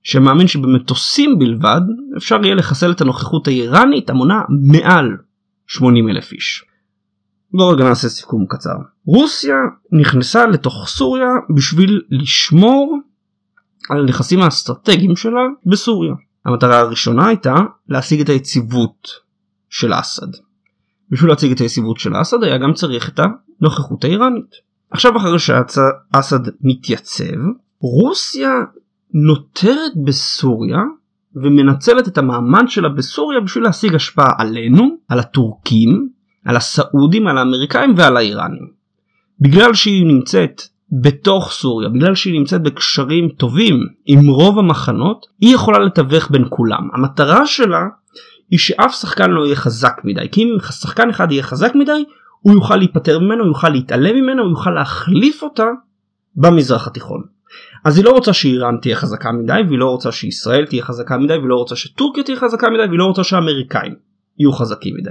שמאמין 0.04 0.48
שבמטוסים 0.48 1.40
בלבד 1.40 1.82
אפשר 2.18 2.40
יהיה 2.44 2.56
לחסל 2.56 2.92
את 2.92 3.02
הנוכחות 3.02 3.48
האיראנית 3.48 4.10
המונה 4.10 4.42
מעל 4.72 5.18
80 5.68 6.10
אלף 6.10 6.32
איש. 6.32 6.71
בואו 7.54 7.70
רגע 7.70 7.84
נעשה 7.84 8.10
סיכום 8.10 8.46
קצר. 8.50 8.76
רוסיה 9.06 9.56
נכנסה 9.92 10.48
לתוך 10.48 10.88
סוריה 10.88 11.30
בשביל 11.56 12.02
לשמור 12.10 12.98
על 13.90 14.00
הנכסים 14.00 14.42
האסטרטגיים 14.42 15.16
שלה 15.16 15.42
בסוריה. 15.66 16.14
המטרה 16.46 16.80
הראשונה 16.80 17.28
הייתה 17.28 17.56
להשיג 17.90 18.22
את 18.22 18.30
היציבות 18.30 19.08
של 19.70 19.94
אסד. 19.94 20.28
בשביל 21.10 21.30
להציג 21.30 21.52
את 21.52 21.60
היציבות 21.60 21.98
של 21.98 22.22
אסד 22.22 22.44
היה 22.44 22.58
גם 22.58 22.74
צריך 22.74 23.10
את 23.10 23.20
הנוכחות 23.62 24.04
האיראנית. 24.04 24.56
עכשיו 24.92 25.18
אחרי 25.18 25.40
שאסד 25.40 26.40
מתייצב, 26.62 27.40
רוסיה 27.80 28.52
נותרת 29.14 29.92
בסוריה 30.06 30.80
ומנצלת 31.36 32.08
את 32.08 32.18
המעמד 32.18 32.64
שלה 32.68 32.90
בסוריה 32.90 33.40
בשביל 33.40 33.64
להשיג 33.64 33.96
השפעה 33.96 34.34
עלינו, 34.38 34.98
על 35.08 35.20
הטורקים, 35.20 36.10
על 36.46 36.56
הסעודים, 36.56 37.28
על 37.28 37.38
האמריקאים 37.38 37.94
ועל 37.98 38.18
האיראנים. 38.18 38.68
בגלל 39.40 39.74
שהיא 39.74 40.06
נמצאת 40.06 40.62
בתוך 40.92 41.52
סוריה, 41.52 41.90
בגלל 41.90 42.16
שהיא 42.16 42.40
נמצאת 42.40 42.62
בקשרים 42.62 43.30
טובים 43.30 43.80
עם 44.06 44.28
רוב 44.28 44.60
המחנות, 44.60 45.26
היא 45.40 45.56
יכולה 45.56 45.80
לתווך 45.80 46.32
בין 46.32 46.46
כולם. 46.50 46.90
המטרה 46.94 47.48
שלה 47.48 47.82
היא 48.50 48.60
שאף 48.60 48.96
שחקן 48.96 49.32
לא 49.32 49.46
יהיה 49.46 49.56
חזק 49.56 49.94
מדי, 50.04 50.28
כי 50.32 50.44
אם 50.44 50.58
שחקן 50.72 51.10
אחד 51.10 51.32
יהיה 51.32 51.44
חזק 51.44 51.76
מדי, 51.76 52.04
הוא 52.40 52.54
יוכל 52.54 52.76
להיפטר 52.76 53.20
ממנו, 53.20 53.44
הוא 53.44 53.48
יוכל 53.48 53.70
להתעלם 53.70 54.16
ממנו, 54.16 54.44
הוא 54.44 54.52
יוכל 54.52 54.72
להחליף 54.72 55.44
אותה 55.44 55.68
במזרח 56.36 56.88
התיכון. 56.88 57.24
אז 57.86 57.98
היא 57.98 58.06
לא 58.06 58.12
רוצה 58.12 58.34
שאיראן 58.34 58.78
תהיה 58.82 58.96
חזקה 58.96 59.32
מדי, 59.32 59.62
והיא 59.68 59.80
לא 59.80 59.90
רוצה 59.90 60.12
שישראל 60.12 60.66
תהיה 60.66 60.84
חזקה 60.84 61.18
מדי, 61.18 61.34
והיא 61.34 61.50
לא 61.50 61.56
רוצה 61.56 61.76
שטורקיה 61.76 62.24
תהיה 62.24 62.38
חזקה 62.38 62.70
מדי, 62.70 62.86
והיא 62.88 63.00
לא 63.00 63.06
רוצה 63.06 63.24
שהאמריקאים 63.24 63.96
יהיו 64.40 64.54
חזקים 64.54 64.96
מדי. 64.98 65.10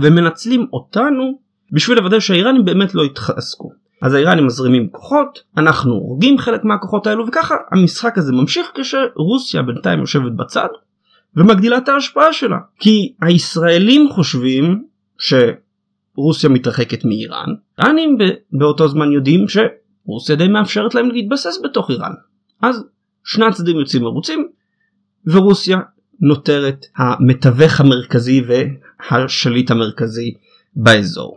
ומנצלים 0.00 0.66
אותנו 0.72 1.38
בשביל 1.72 1.98
לוודא 1.98 2.20
שהאיראנים 2.20 2.64
באמת 2.64 2.94
לא 2.94 3.02
יתחזקו. 3.02 3.72
אז 4.02 4.14
האיראנים 4.14 4.46
מזרימים 4.46 4.88
כוחות, 4.90 5.42
אנחנו 5.56 5.92
הורגים 5.92 6.38
חלק 6.38 6.64
מהכוחות 6.64 7.06
האלו 7.06 7.26
וככה 7.26 7.54
המשחק 7.72 8.18
הזה 8.18 8.32
ממשיך 8.32 8.66
כשרוסיה 8.74 9.62
בינתיים 9.62 10.00
יושבת 10.00 10.32
בצד 10.32 10.68
ומגדילה 11.36 11.78
את 11.78 11.88
ההשפעה 11.88 12.32
שלה. 12.32 12.56
כי 12.78 13.14
הישראלים 13.22 14.08
חושבים 14.10 14.84
שרוסיה 15.18 16.50
מתרחקת 16.50 17.04
מאיראן, 17.04 17.48
האיראנים 17.78 18.18
באותו 18.52 18.88
זמן 18.88 19.12
יודעים 19.12 19.46
שרוסיה 19.48 20.36
די 20.36 20.48
מאפשרת 20.48 20.94
להם 20.94 21.10
להתבסס 21.10 21.60
בתוך 21.64 21.90
איראן. 21.90 22.12
אז 22.62 22.84
שני 23.24 23.44
הצדדים 23.44 23.76
יוצאים 23.76 24.02
מרוצים 24.02 24.48
ורוסיה 25.26 25.78
נותרת 26.20 26.86
המתווך 26.96 27.80
המרכזי 27.80 28.42
והשליט 29.10 29.70
המרכזי 29.70 30.34
באזור. 30.76 31.36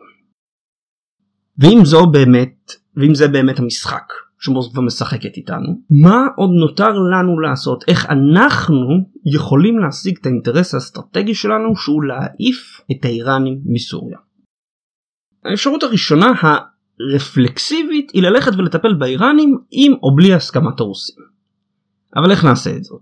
ואם 1.57 1.85
זו 1.85 2.05
באמת, 2.05 2.71
ואם 2.95 3.15
זה 3.15 3.27
באמת 3.27 3.59
המשחק 3.59 4.13
שמוסקבה 4.39 4.81
משחקת 4.81 5.37
איתנו, 5.37 5.81
מה 5.89 6.27
עוד 6.35 6.49
נותר 6.49 6.89
לנו 6.89 7.39
לעשות? 7.39 7.83
איך 7.87 8.05
אנחנו 8.05 9.09
יכולים 9.25 9.79
להשיג 9.79 10.17
את 10.21 10.25
האינטרס 10.25 10.73
האסטרטגי 10.73 11.35
שלנו 11.35 11.75
שהוא 11.75 12.03
להעיף 12.03 12.81
את 12.91 13.05
האיראנים 13.05 13.61
מסוריה? 13.65 14.17
האפשרות 15.45 15.83
הראשונה 15.83 16.27
הרפלקסיבית 16.41 18.11
היא 18.11 18.23
ללכת 18.23 18.51
ולטפל 18.57 18.93
באיראנים 18.93 19.57
עם 19.71 19.93
או 20.03 20.15
בלי 20.15 20.33
הסכמת 20.33 20.79
הרוסים. 20.79 21.23
אבל 22.15 22.31
איך 22.31 22.45
נעשה 22.45 22.75
את 22.75 22.83
זאת? 22.83 23.01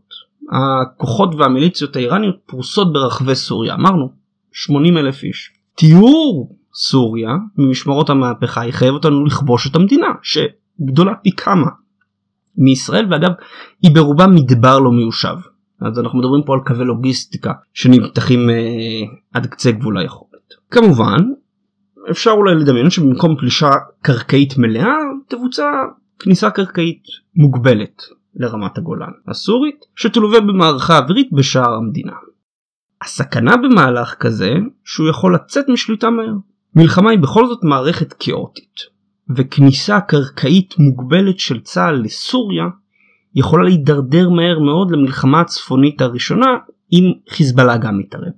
הכוחות 0.51 1.36
והמיליציות 1.36 1.96
האיראניות 1.96 2.36
פרוסות 2.46 2.93
ברחבי 2.93 3.36
סוריה, 3.36 3.74
אמרנו 3.74 4.23
80 4.53 4.98
אלף 4.98 5.24
איש. 5.24 5.51
תיאור 5.75 6.55
סוריה 6.74 7.29
ממשמרות 7.57 8.10
המהפכה 8.10 8.67
יחייב 8.67 8.93
אותנו 8.93 9.25
לכבוש 9.25 9.67
את 9.67 9.75
המדינה 9.75 10.07
שגדולה 10.22 11.13
פי 11.24 11.31
כמה 11.31 11.67
מישראל 12.57 13.05
ואגב 13.11 13.31
היא 13.81 13.96
ברובה 13.96 14.27
מדבר 14.27 14.79
לא 14.79 14.92
מיושב 14.92 15.35
אז 15.81 16.00
אנחנו 16.00 16.20
מדברים 16.20 16.44
פה 16.44 16.53
על 16.53 16.59
קווי 16.66 16.85
לוגיסטיקה 16.85 17.53
שנמתחים 17.74 18.50
אה, 18.50 18.55
עד 19.33 19.46
קצה 19.46 19.72
גבול 19.72 19.98
היכולת. 19.98 20.53
כמובן 20.72 21.18
אפשר 22.11 22.31
אולי 22.31 22.55
לדמיין 22.55 22.89
שבמקום 22.89 23.35
פלישה 23.39 23.70
קרקעית 24.01 24.57
מלאה 24.57 24.96
תבוצע 25.27 25.72
כניסה 26.20 26.50
קרקעית 26.50 27.03
מוגבלת 27.35 28.01
לרמת 28.35 28.77
הגולן 28.77 29.11
הסורית 29.27 29.85
שתלווה 29.96 30.39
במערכה 30.39 30.98
אווירית 30.98 31.29
בשער 31.31 31.74
המדינה. 31.74 32.13
הסכנה 33.03 33.57
במהלך 33.57 34.16
כזה 34.20 34.53
שהוא 34.85 35.09
יכול 35.09 35.35
לצאת 35.35 35.66
משליטה 35.70 36.09
מהר. 36.09 36.33
מלחמה 36.75 37.11
היא 37.11 37.20
בכל 37.20 37.48
זאת 37.48 37.63
מערכת 37.63 38.13
כאוטית, 38.13 38.79
וכניסה 39.35 40.00
קרקעית 40.01 40.75
מוגבלת 40.79 41.39
של 41.39 41.59
צה"ל 41.59 42.01
לסוריה 42.03 42.66
יכולה 43.35 43.63
להידרדר 43.63 44.29
מהר 44.29 44.59
מאוד 44.59 44.92
למלחמה 44.92 45.42
הצפונית 45.42 46.01
הראשונה 46.01 46.48
אם 46.94 47.11
חיזבאללה 47.29 47.77
גם 47.77 47.98
מתערב. 47.98 48.33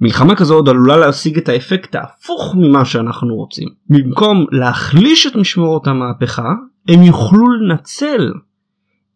מלחמה 0.00 0.36
כזו 0.36 0.54
עוד 0.54 0.68
עלולה 0.68 0.96
להשיג 0.96 1.38
את 1.38 1.48
האפקט 1.48 1.94
ההפוך 1.94 2.54
ממה 2.58 2.84
שאנחנו 2.84 3.34
רוצים. 3.34 3.68
במקום 3.90 4.46
להחליש 4.52 5.26
את 5.26 5.36
משמרות 5.36 5.86
המהפכה, 5.86 6.52
הם 6.88 7.02
יוכלו 7.02 7.52
לנצל 7.52 8.32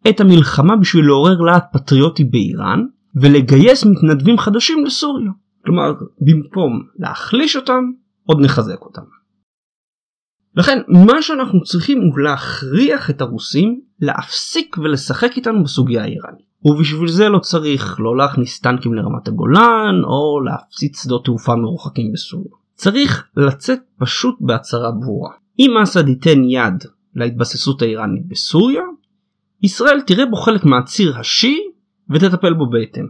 את 0.08 0.20
המלחמה 0.20 0.76
בשביל 0.76 1.04
לעורר 1.04 1.40
להט 1.40 1.64
פטריוטי 1.72 2.24
באיראן 2.24 2.84
ולגייס 3.14 3.84
מתנדבים 3.84 4.38
חדשים 4.38 4.84
לסוריה. 4.84 5.30
כלומר, 5.64 5.92
במקום 6.20 6.82
להחליש 6.98 7.56
אותם, 7.56 7.84
עוד 8.26 8.40
נחזק 8.40 8.80
אותם. 8.80 9.02
לכן 10.56 10.78
מה 10.88 11.22
שאנחנו 11.22 11.62
צריכים 11.62 12.00
הוא 12.00 12.18
להכריח 12.18 13.10
את 13.10 13.20
הרוסים 13.20 13.80
להפסיק 14.00 14.76
ולשחק 14.78 15.36
איתנו 15.36 15.64
בסוגיה 15.64 16.02
האיראנית. 16.02 16.50
ובשביל 16.64 17.08
זה 17.08 17.28
לא 17.28 17.38
צריך 17.38 17.96
לא 18.00 18.16
להכניס 18.16 18.60
טנקים 18.60 18.94
לרמת 18.94 19.28
הגולן 19.28 20.02
או 20.04 20.40
להפציץ 20.40 21.02
שדות 21.02 21.24
תעופה 21.24 21.56
מרוחקים 21.56 22.12
בסוריה. 22.12 22.52
צריך 22.74 23.26
לצאת 23.36 23.78
פשוט 23.98 24.36
בהצהרה 24.40 24.90
ברורה. 24.90 25.30
אם 25.58 25.70
אסד 25.82 26.08
ייתן 26.08 26.44
יד 26.44 26.84
להתבססות 27.14 27.82
האיראנית 27.82 28.26
בסוריה, 28.26 28.82
ישראל 29.62 30.00
תראה 30.00 30.26
בו 30.26 30.36
חלק 30.36 30.64
מהציר 30.64 31.18
השיעי 31.18 31.60
ותטפל 32.10 32.54
בו 32.54 32.70
בהתאם. 32.70 33.06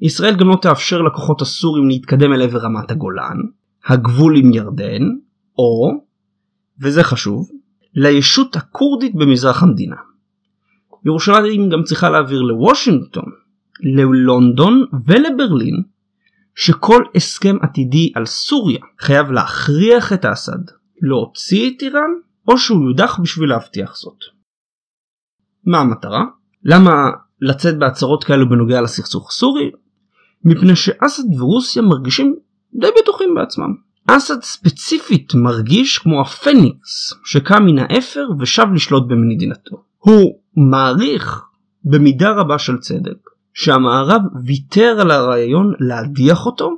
ישראל 0.00 0.36
גם 0.36 0.48
לא 0.48 0.56
תאפשר 0.62 1.02
לכוחות 1.02 1.42
הסורים 1.42 1.88
להתקדם 1.88 2.32
אל 2.32 2.42
עבר 2.42 2.58
רמת 2.58 2.90
הגולן, 2.90 3.36
הגבול 3.86 4.36
עם 4.36 4.52
ירדן, 4.52 5.02
או, 5.58 5.90
וזה 6.80 7.04
חשוב, 7.04 7.48
לישות 7.94 8.56
הכורדית 8.56 9.14
במזרח 9.14 9.62
המדינה. 9.62 9.96
ירושלים 11.04 11.68
גם 11.68 11.82
צריכה 11.82 12.10
להעביר 12.10 12.42
לוושינגטון, 12.42 13.24
ללונדון 13.80 14.84
ולברלין 15.06 15.82
שכל 16.54 17.02
הסכם 17.14 17.56
עתידי 17.62 18.12
על 18.14 18.26
סוריה 18.26 18.80
חייב 18.98 19.30
להכריח 19.30 20.12
את 20.12 20.24
אסד 20.24 20.58
להוציא 21.02 21.70
את 21.70 21.82
איראן 21.82 22.10
או 22.48 22.58
שהוא 22.58 22.88
יודח 22.88 23.20
בשביל 23.22 23.48
להבטיח 23.48 23.96
זאת. 23.96 24.18
מה 25.66 25.78
המטרה? 25.78 26.24
למה 26.64 27.10
לצאת 27.40 27.78
בהצהרות 27.78 28.24
כאלו 28.24 28.48
בנוגע 28.48 28.80
לסכסוך 28.80 29.28
הסורי? 29.28 29.70
מפני 30.44 30.76
שאסד 30.76 31.22
ורוסיה 31.38 31.82
מרגישים 31.82 32.34
די 32.74 32.88
בטוחים 33.02 33.34
בעצמם. 33.34 33.74
אסד 34.06 34.42
ספציפית 34.42 35.34
מרגיש 35.34 35.98
כמו 35.98 36.20
הפניקס 36.20 37.14
שקם 37.24 37.62
מן 37.66 37.78
האפר 37.78 38.28
ושב 38.40 38.66
לשלוט 38.74 39.02
במדינתו. 39.08 39.76
הוא 39.98 40.40
מעריך 40.56 41.42
במידה 41.84 42.30
רבה 42.30 42.58
של 42.58 42.78
צדק 42.78 43.30
שהמערב 43.54 44.20
ויתר 44.44 44.98
על 45.00 45.10
הרעיון 45.10 45.74
להדיח 45.80 46.46
אותו 46.46 46.70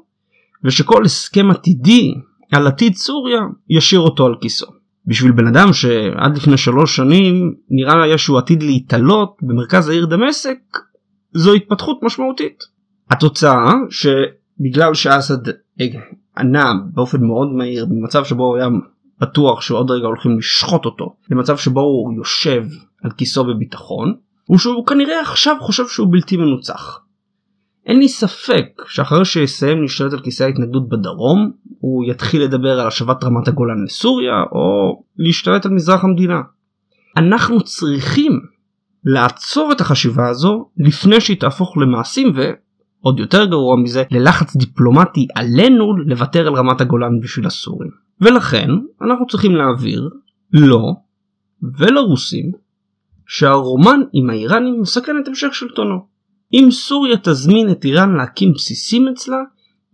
ושכל 0.65 1.05
הסכם 1.05 1.51
עתידי 1.51 2.15
על 2.53 2.67
עתיד 2.67 2.95
סוריה 2.95 3.41
ישאיר 3.69 4.01
אותו 4.01 4.27
על 4.27 4.35
כיסו. 4.41 4.67
בשביל 5.07 5.33
בן 5.33 5.47
אדם 5.47 5.73
שעד 5.73 6.37
לפני 6.37 6.57
שלוש 6.57 6.97
שנים 6.97 7.55
נראה 7.71 8.03
היה 8.03 8.19
שהוא 8.19 8.39
עתיד 8.39 8.63
להתעלות 8.63 9.37
במרכז 9.43 9.89
העיר 9.89 10.07
דמשק 10.07 10.59
זו 11.35 11.55
התפתחות 11.55 11.99
משמעותית. 12.03 12.65
התוצאה 13.11 13.73
שבגלל 13.91 14.95
שאסד 14.95 15.53
ענה 16.39 16.73
באופן 16.95 17.25
מאוד 17.25 17.49
מהיר 17.53 17.87
במצב 17.87 18.25
שבו 18.25 18.45
הוא 18.45 18.57
היה 18.57 18.69
בטוח 19.21 19.61
שעוד 19.61 19.91
רגע 19.91 20.07
הולכים 20.07 20.39
לשחוט 20.39 20.85
אותו 20.85 21.17
למצב 21.31 21.57
שבו 21.57 21.81
הוא 21.81 22.13
יושב 22.17 22.65
על 23.03 23.11
כיסו 23.11 23.45
בביטחון 23.45 24.15
הוא 24.47 24.59
שהוא 24.59 24.87
כנראה 24.87 25.21
עכשיו 25.21 25.57
חושב 25.61 25.89
שהוא 25.89 26.09
בלתי 26.11 26.37
מנוצח. 26.37 27.01
אין 27.87 27.99
לי 27.99 28.09
ספק 28.09 28.67
שאחרי 28.89 29.25
שיסיים 29.25 29.83
להשתלט 29.83 30.13
על 30.13 30.21
כיסא 30.21 30.45
ההתנגדות 30.45 30.89
בדרום 30.89 31.53
הוא 31.83 32.05
יתחיל 32.05 32.43
לדבר 32.43 32.81
על 32.81 32.87
השבת 32.87 33.25
רמת 33.25 33.49
הגולן 33.49 33.85
לסוריה 33.85 34.35
או 34.53 35.03
להשתלט 35.19 35.67
על 35.67 35.73
מזרח 35.73 36.05
המדינה. 36.05 36.41
אנחנו 37.17 37.61
צריכים 37.61 38.41
לעצור 39.05 39.73
את 39.73 39.81
החשיבה 39.81 40.29
הזו 40.29 40.69
לפני 40.77 41.21
שהיא 41.21 41.41
תהפוך 41.41 41.77
למעשים 41.77 42.33
ועוד 42.35 43.21
יותר 43.21 43.45
גרוע 43.45 43.77
מזה 43.77 44.03
ללחץ 44.11 44.57
דיפלומטי 44.57 45.27
עלינו 45.35 45.97
לוותר 45.97 46.47
על 46.47 46.55
רמת 46.55 46.81
הגולן 46.81 47.21
בשביל 47.21 47.47
הסורים. 47.47 47.91
ולכן 48.21 48.69
אנחנו 49.03 49.27
צריכים 49.27 49.57
להעביר 49.57 50.09
לא 50.53 50.93
ולרוסים 51.79 52.53
שהרומן 53.27 54.01
עם 54.13 54.31
האיראנים 54.31 54.81
מסכן 54.81 55.13
את 55.23 55.29
המשך 55.29 55.55
שלטונו. 55.55 56.07
אם 56.53 56.69
סוריה 56.71 57.17
תזמין 57.17 57.71
את 57.71 57.85
איראן 57.85 58.17
להקים 58.17 58.53
בסיסים 58.53 59.09
אצלה, 59.09 59.39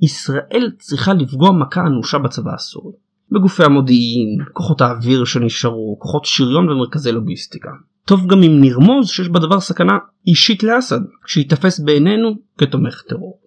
ישראל 0.02 0.70
צריכה 0.78 1.14
לפגוע 1.14 1.52
מכה 1.52 1.80
אנושה 1.80 2.18
בצבא 2.18 2.54
הסורי. 2.54 2.92
בגופי 3.32 3.64
המודיעין, 3.64 4.38
כוחות 4.52 4.80
האוויר 4.80 5.24
שנשארו, 5.24 5.96
כוחות 5.98 6.24
שריון 6.24 6.68
ומרכזי 6.68 7.12
לוגיסטיקה. 7.12 7.70
טוב 8.04 8.26
גם 8.26 8.42
אם 8.42 8.60
נרמוז 8.60 9.08
שיש 9.08 9.28
בדבר 9.28 9.60
סכנה 9.60 9.98
אישית 10.26 10.62
לאסד, 10.62 11.00
שייתפס 11.26 11.80
בעינינו 11.80 12.30
כתומך 12.58 13.02
טרור. 13.08 13.40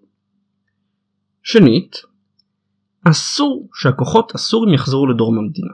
שנית, 1.44 1.96
אסור 3.04 3.70
שהכוחות 3.74 4.36
הסורים 4.36 4.74
יחזרו 4.74 5.08
לדרום 5.08 5.38
המדינה. 5.38 5.74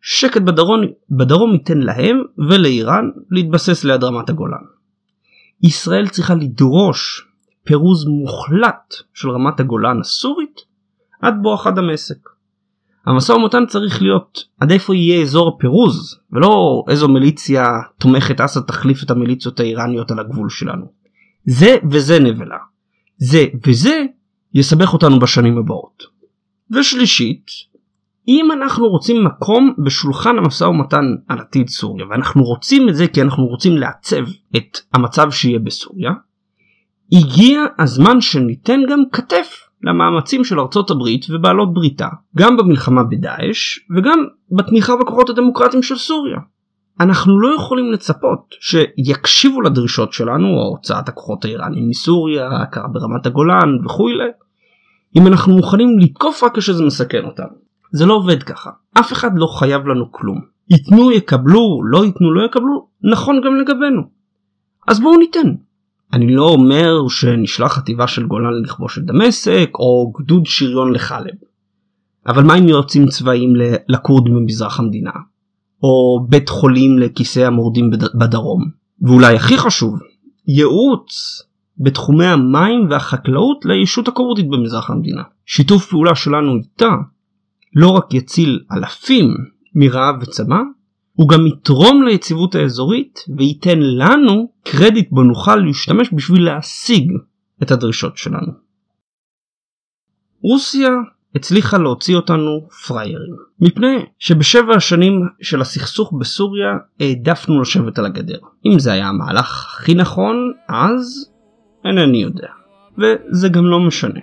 שקט 0.00 0.42
בדרום, 0.42 0.80
בדרום 1.10 1.52
ייתן 1.52 1.78
להם 1.78 2.22
ולאיראן 2.50 3.04
להתבסס 3.30 3.84
ליד 3.84 4.04
רמת 4.04 4.30
הגולן. 4.30 4.64
ישראל 5.62 6.08
צריכה 6.08 6.34
לדרוש 6.34 7.25
פירוז 7.66 8.06
מוחלט 8.06 8.94
של 9.14 9.30
רמת 9.30 9.60
הגולן 9.60 10.00
הסורית 10.00 10.60
עד 11.22 11.34
בואכה 11.42 11.70
דמשק. 11.70 12.28
המשא 13.06 13.32
ומתן 13.32 13.66
צריך 13.66 14.02
להיות 14.02 14.44
עד 14.60 14.70
איפה 14.70 14.94
יהיה 14.94 15.22
אזור 15.22 15.48
הפירוז 15.48 16.18
ולא 16.32 16.84
איזו 16.88 17.08
מיליציה 17.08 17.64
תומכת 17.98 18.40
אסד 18.40 18.60
תחליף 18.60 19.02
את 19.02 19.10
המיליציות 19.10 19.60
האיראניות 19.60 20.10
על 20.10 20.18
הגבול 20.18 20.48
שלנו. 20.48 20.86
זה 21.44 21.76
וזה 21.90 22.18
נבלה. 22.20 22.58
זה 23.16 23.44
וזה 23.66 24.04
יסבך 24.54 24.92
אותנו 24.92 25.18
בשנים 25.18 25.58
הבאות. 25.58 26.02
ושלישית, 26.70 27.46
אם 28.28 28.48
אנחנו 28.52 28.88
רוצים 28.88 29.24
מקום 29.24 29.74
בשולחן 29.84 30.38
המשא 30.38 30.64
ומתן 30.64 31.04
על 31.28 31.38
עתיד 31.38 31.68
סוריה 31.68 32.06
ואנחנו 32.10 32.44
רוצים 32.44 32.88
את 32.88 32.96
זה 32.96 33.08
כי 33.08 33.22
אנחנו 33.22 33.46
רוצים 33.46 33.76
לעצב 33.76 34.24
את 34.56 34.78
המצב 34.94 35.30
שיהיה 35.30 35.58
בסוריה 35.58 36.10
הגיע 37.12 37.64
הזמן 37.78 38.20
שניתן 38.20 38.80
גם 38.90 39.02
כתף 39.12 39.66
למאמצים 39.82 40.44
של 40.44 40.60
ארצות 40.60 40.90
הברית 40.90 41.26
ובעלות 41.30 41.74
בריתה 41.74 42.08
גם 42.36 42.56
במלחמה 42.56 43.04
בדאעש 43.04 43.78
וגם 43.96 44.24
בתמיכה 44.52 44.96
בכוחות 44.96 45.30
הדמוקרטיים 45.30 45.82
של 45.82 45.96
סוריה. 45.96 46.36
אנחנו 47.00 47.40
לא 47.40 47.54
יכולים 47.54 47.92
לצפות 47.92 48.54
שיקשיבו 48.60 49.60
לדרישות 49.60 50.12
שלנו 50.12 50.48
או 50.48 50.68
הוצאת 50.68 51.08
הכוחות 51.08 51.44
האיראנים 51.44 51.88
מסוריה, 51.88 52.48
הכרה 52.62 52.88
ברמת 52.88 53.26
הגולן 53.26 53.84
וכולי 53.84 54.28
אם 55.16 55.26
אנחנו 55.26 55.56
מוכנים 55.56 55.98
לתקוף 55.98 56.44
רק 56.44 56.58
כשזה 56.58 56.84
מסכן 56.84 57.24
אותנו. 57.24 57.66
זה 57.92 58.06
לא 58.06 58.14
עובד 58.14 58.42
ככה 58.42 58.70
אף 59.00 59.12
אחד 59.12 59.38
לא 59.38 59.46
חייב 59.46 59.86
לנו 59.86 60.12
כלום 60.12 60.40
ייתנו 60.70 61.12
יקבלו 61.12 61.80
לא 61.84 62.04
ייתנו 62.04 62.34
לא 62.34 62.46
יקבלו 62.46 62.86
נכון 63.02 63.40
גם 63.44 63.56
לגבינו 63.56 64.02
אז 64.88 65.00
בואו 65.00 65.18
ניתן 65.18 65.54
אני 66.16 66.34
לא 66.34 66.48
אומר 66.48 67.08
שנשלח 67.08 67.72
חטיבה 67.72 68.06
של 68.06 68.26
גולן 68.26 68.62
לכבוש 68.62 68.98
את 68.98 69.04
דמשק 69.04 69.70
או 69.74 70.12
גדוד 70.18 70.46
שריון 70.46 70.92
לחלב. 70.92 71.34
אבל 72.26 72.42
מה 72.42 72.54
עם 72.54 72.68
יועצים 72.68 73.06
צבאיים 73.06 73.52
לכורדים 73.88 74.34
במזרח 74.34 74.80
המדינה? 74.80 75.10
או 75.82 76.26
בית 76.28 76.48
חולים 76.48 76.98
לכיסא 76.98 77.40
המורדים 77.40 77.90
בדרום? 78.14 78.64
ואולי 79.02 79.36
הכי 79.36 79.58
חשוב, 79.58 79.98
ייעוץ 80.48 81.42
בתחומי 81.78 82.26
המים 82.26 82.86
והחקלאות 82.90 83.64
לישות 83.64 84.08
הכורדית 84.08 84.48
במזרח 84.48 84.90
המדינה. 84.90 85.22
שיתוף 85.46 85.86
פעולה 85.86 86.14
שלנו 86.14 86.56
איתה 86.56 86.90
לא 87.74 87.88
רק 87.88 88.14
יציל 88.14 88.60
אלפים 88.72 89.34
מרעב 89.74 90.14
וצמא, 90.22 90.58
הוא 91.16 91.28
גם 91.28 91.46
יתרום 91.46 92.02
ליציבות 92.02 92.54
האזורית 92.54 93.24
וייתן 93.36 93.78
לנו 93.78 94.48
קרדיט 94.64 95.10
בו 95.10 95.22
נוכל 95.22 95.56
להשתמש 95.56 96.08
בשביל 96.12 96.44
להשיג 96.44 97.12
את 97.62 97.70
הדרישות 97.70 98.16
שלנו. 98.16 98.52
רוסיה 100.42 100.88
הצליחה 101.34 101.78
להוציא 101.78 102.16
אותנו 102.16 102.68
פריירים 102.86 103.36
מפני 103.60 103.96
שבשבע 104.18 104.76
השנים 104.76 105.28
של 105.42 105.60
הסכסוך 105.60 106.12
בסוריה 106.18 106.68
העדפנו 107.00 107.60
לשבת 107.60 107.98
על 107.98 108.06
הגדר. 108.06 108.38
אם 108.66 108.78
זה 108.78 108.92
היה 108.92 109.08
המהלך 109.08 109.66
הכי 109.66 109.94
נכון 109.94 110.52
אז 110.68 111.30
אינני 111.84 112.22
יודע 112.22 112.48
וזה 112.98 113.48
גם 113.48 113.66
לא 113.66 113.80
משנה. 113.80 114.20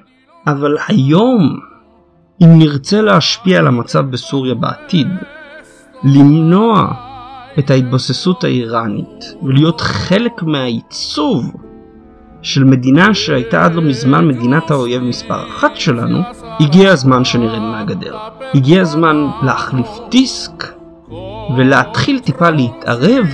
אבל 0.47 0.77
היום 0.87 1.59
אם 2.43 2.59
נרצה 2.59 3.01
להשפיע 3.01 3.59
על 3.59 3.67
המצב 3.67 3.99
בסוריה 3.99 4.55
בעתיד 4.55 5.07
למנוע 6.03 6.87
את 7.59 7.71
ההתבססות 7.71 8.43
האיראנית 8.43 9.35
ולהיות 9.43 9.81
חלק 9.81 10.43
מהעיצוב 10.43 11.51
של 12.41 12.63
מדינה 12.63 13.13
שהייתה 13.13 13.65
עד 13.65 13.73
לא 13.73 13.81
מזמן 13.81 14.27
מדינת 14.27 14.71
האויב 14.71 15.01
מספר 15.01 15.47
אחת 15.47 15.75
שלנו, 15.75 16.19
הגיע 16.59 16.91
הזמן 16.91 17.25
שנרד 17.25 17.59
מהגדר. 17.59 18.17
הגיע 18.53 18.81
הזמן 18.81 19.27
להחליף 19.43 19.87
דיסק 20.09 20.73
ולהתחיל 21.57 22.19
טיפה 22.19 22.49
להתערב 22.49 23.27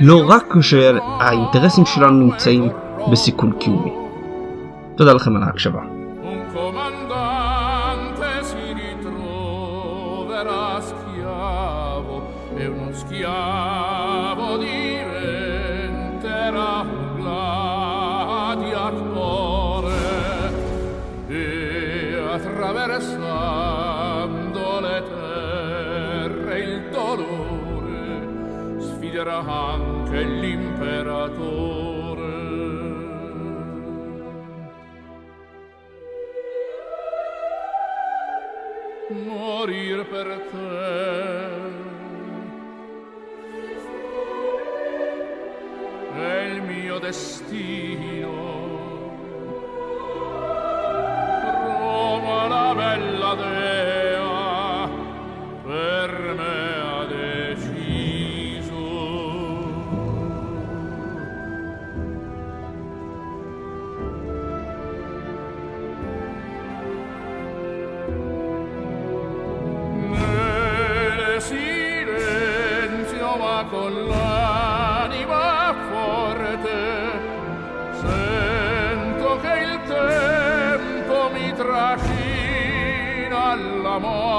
לא 0.00 0.22
רק 0.28 0.56
כשהאינטרסים 0.58 1.86
שלנו 1.86 2.24
נמצאים 2.26 2.68
בסיכון 3.10 3.52
קיומי. 3.52 3.92
תודה 4.96 5.12
לכם 5.12 5.36
על 5.36 5.42
ההקשבה. 5.42 5.91
More. 84.02 84.31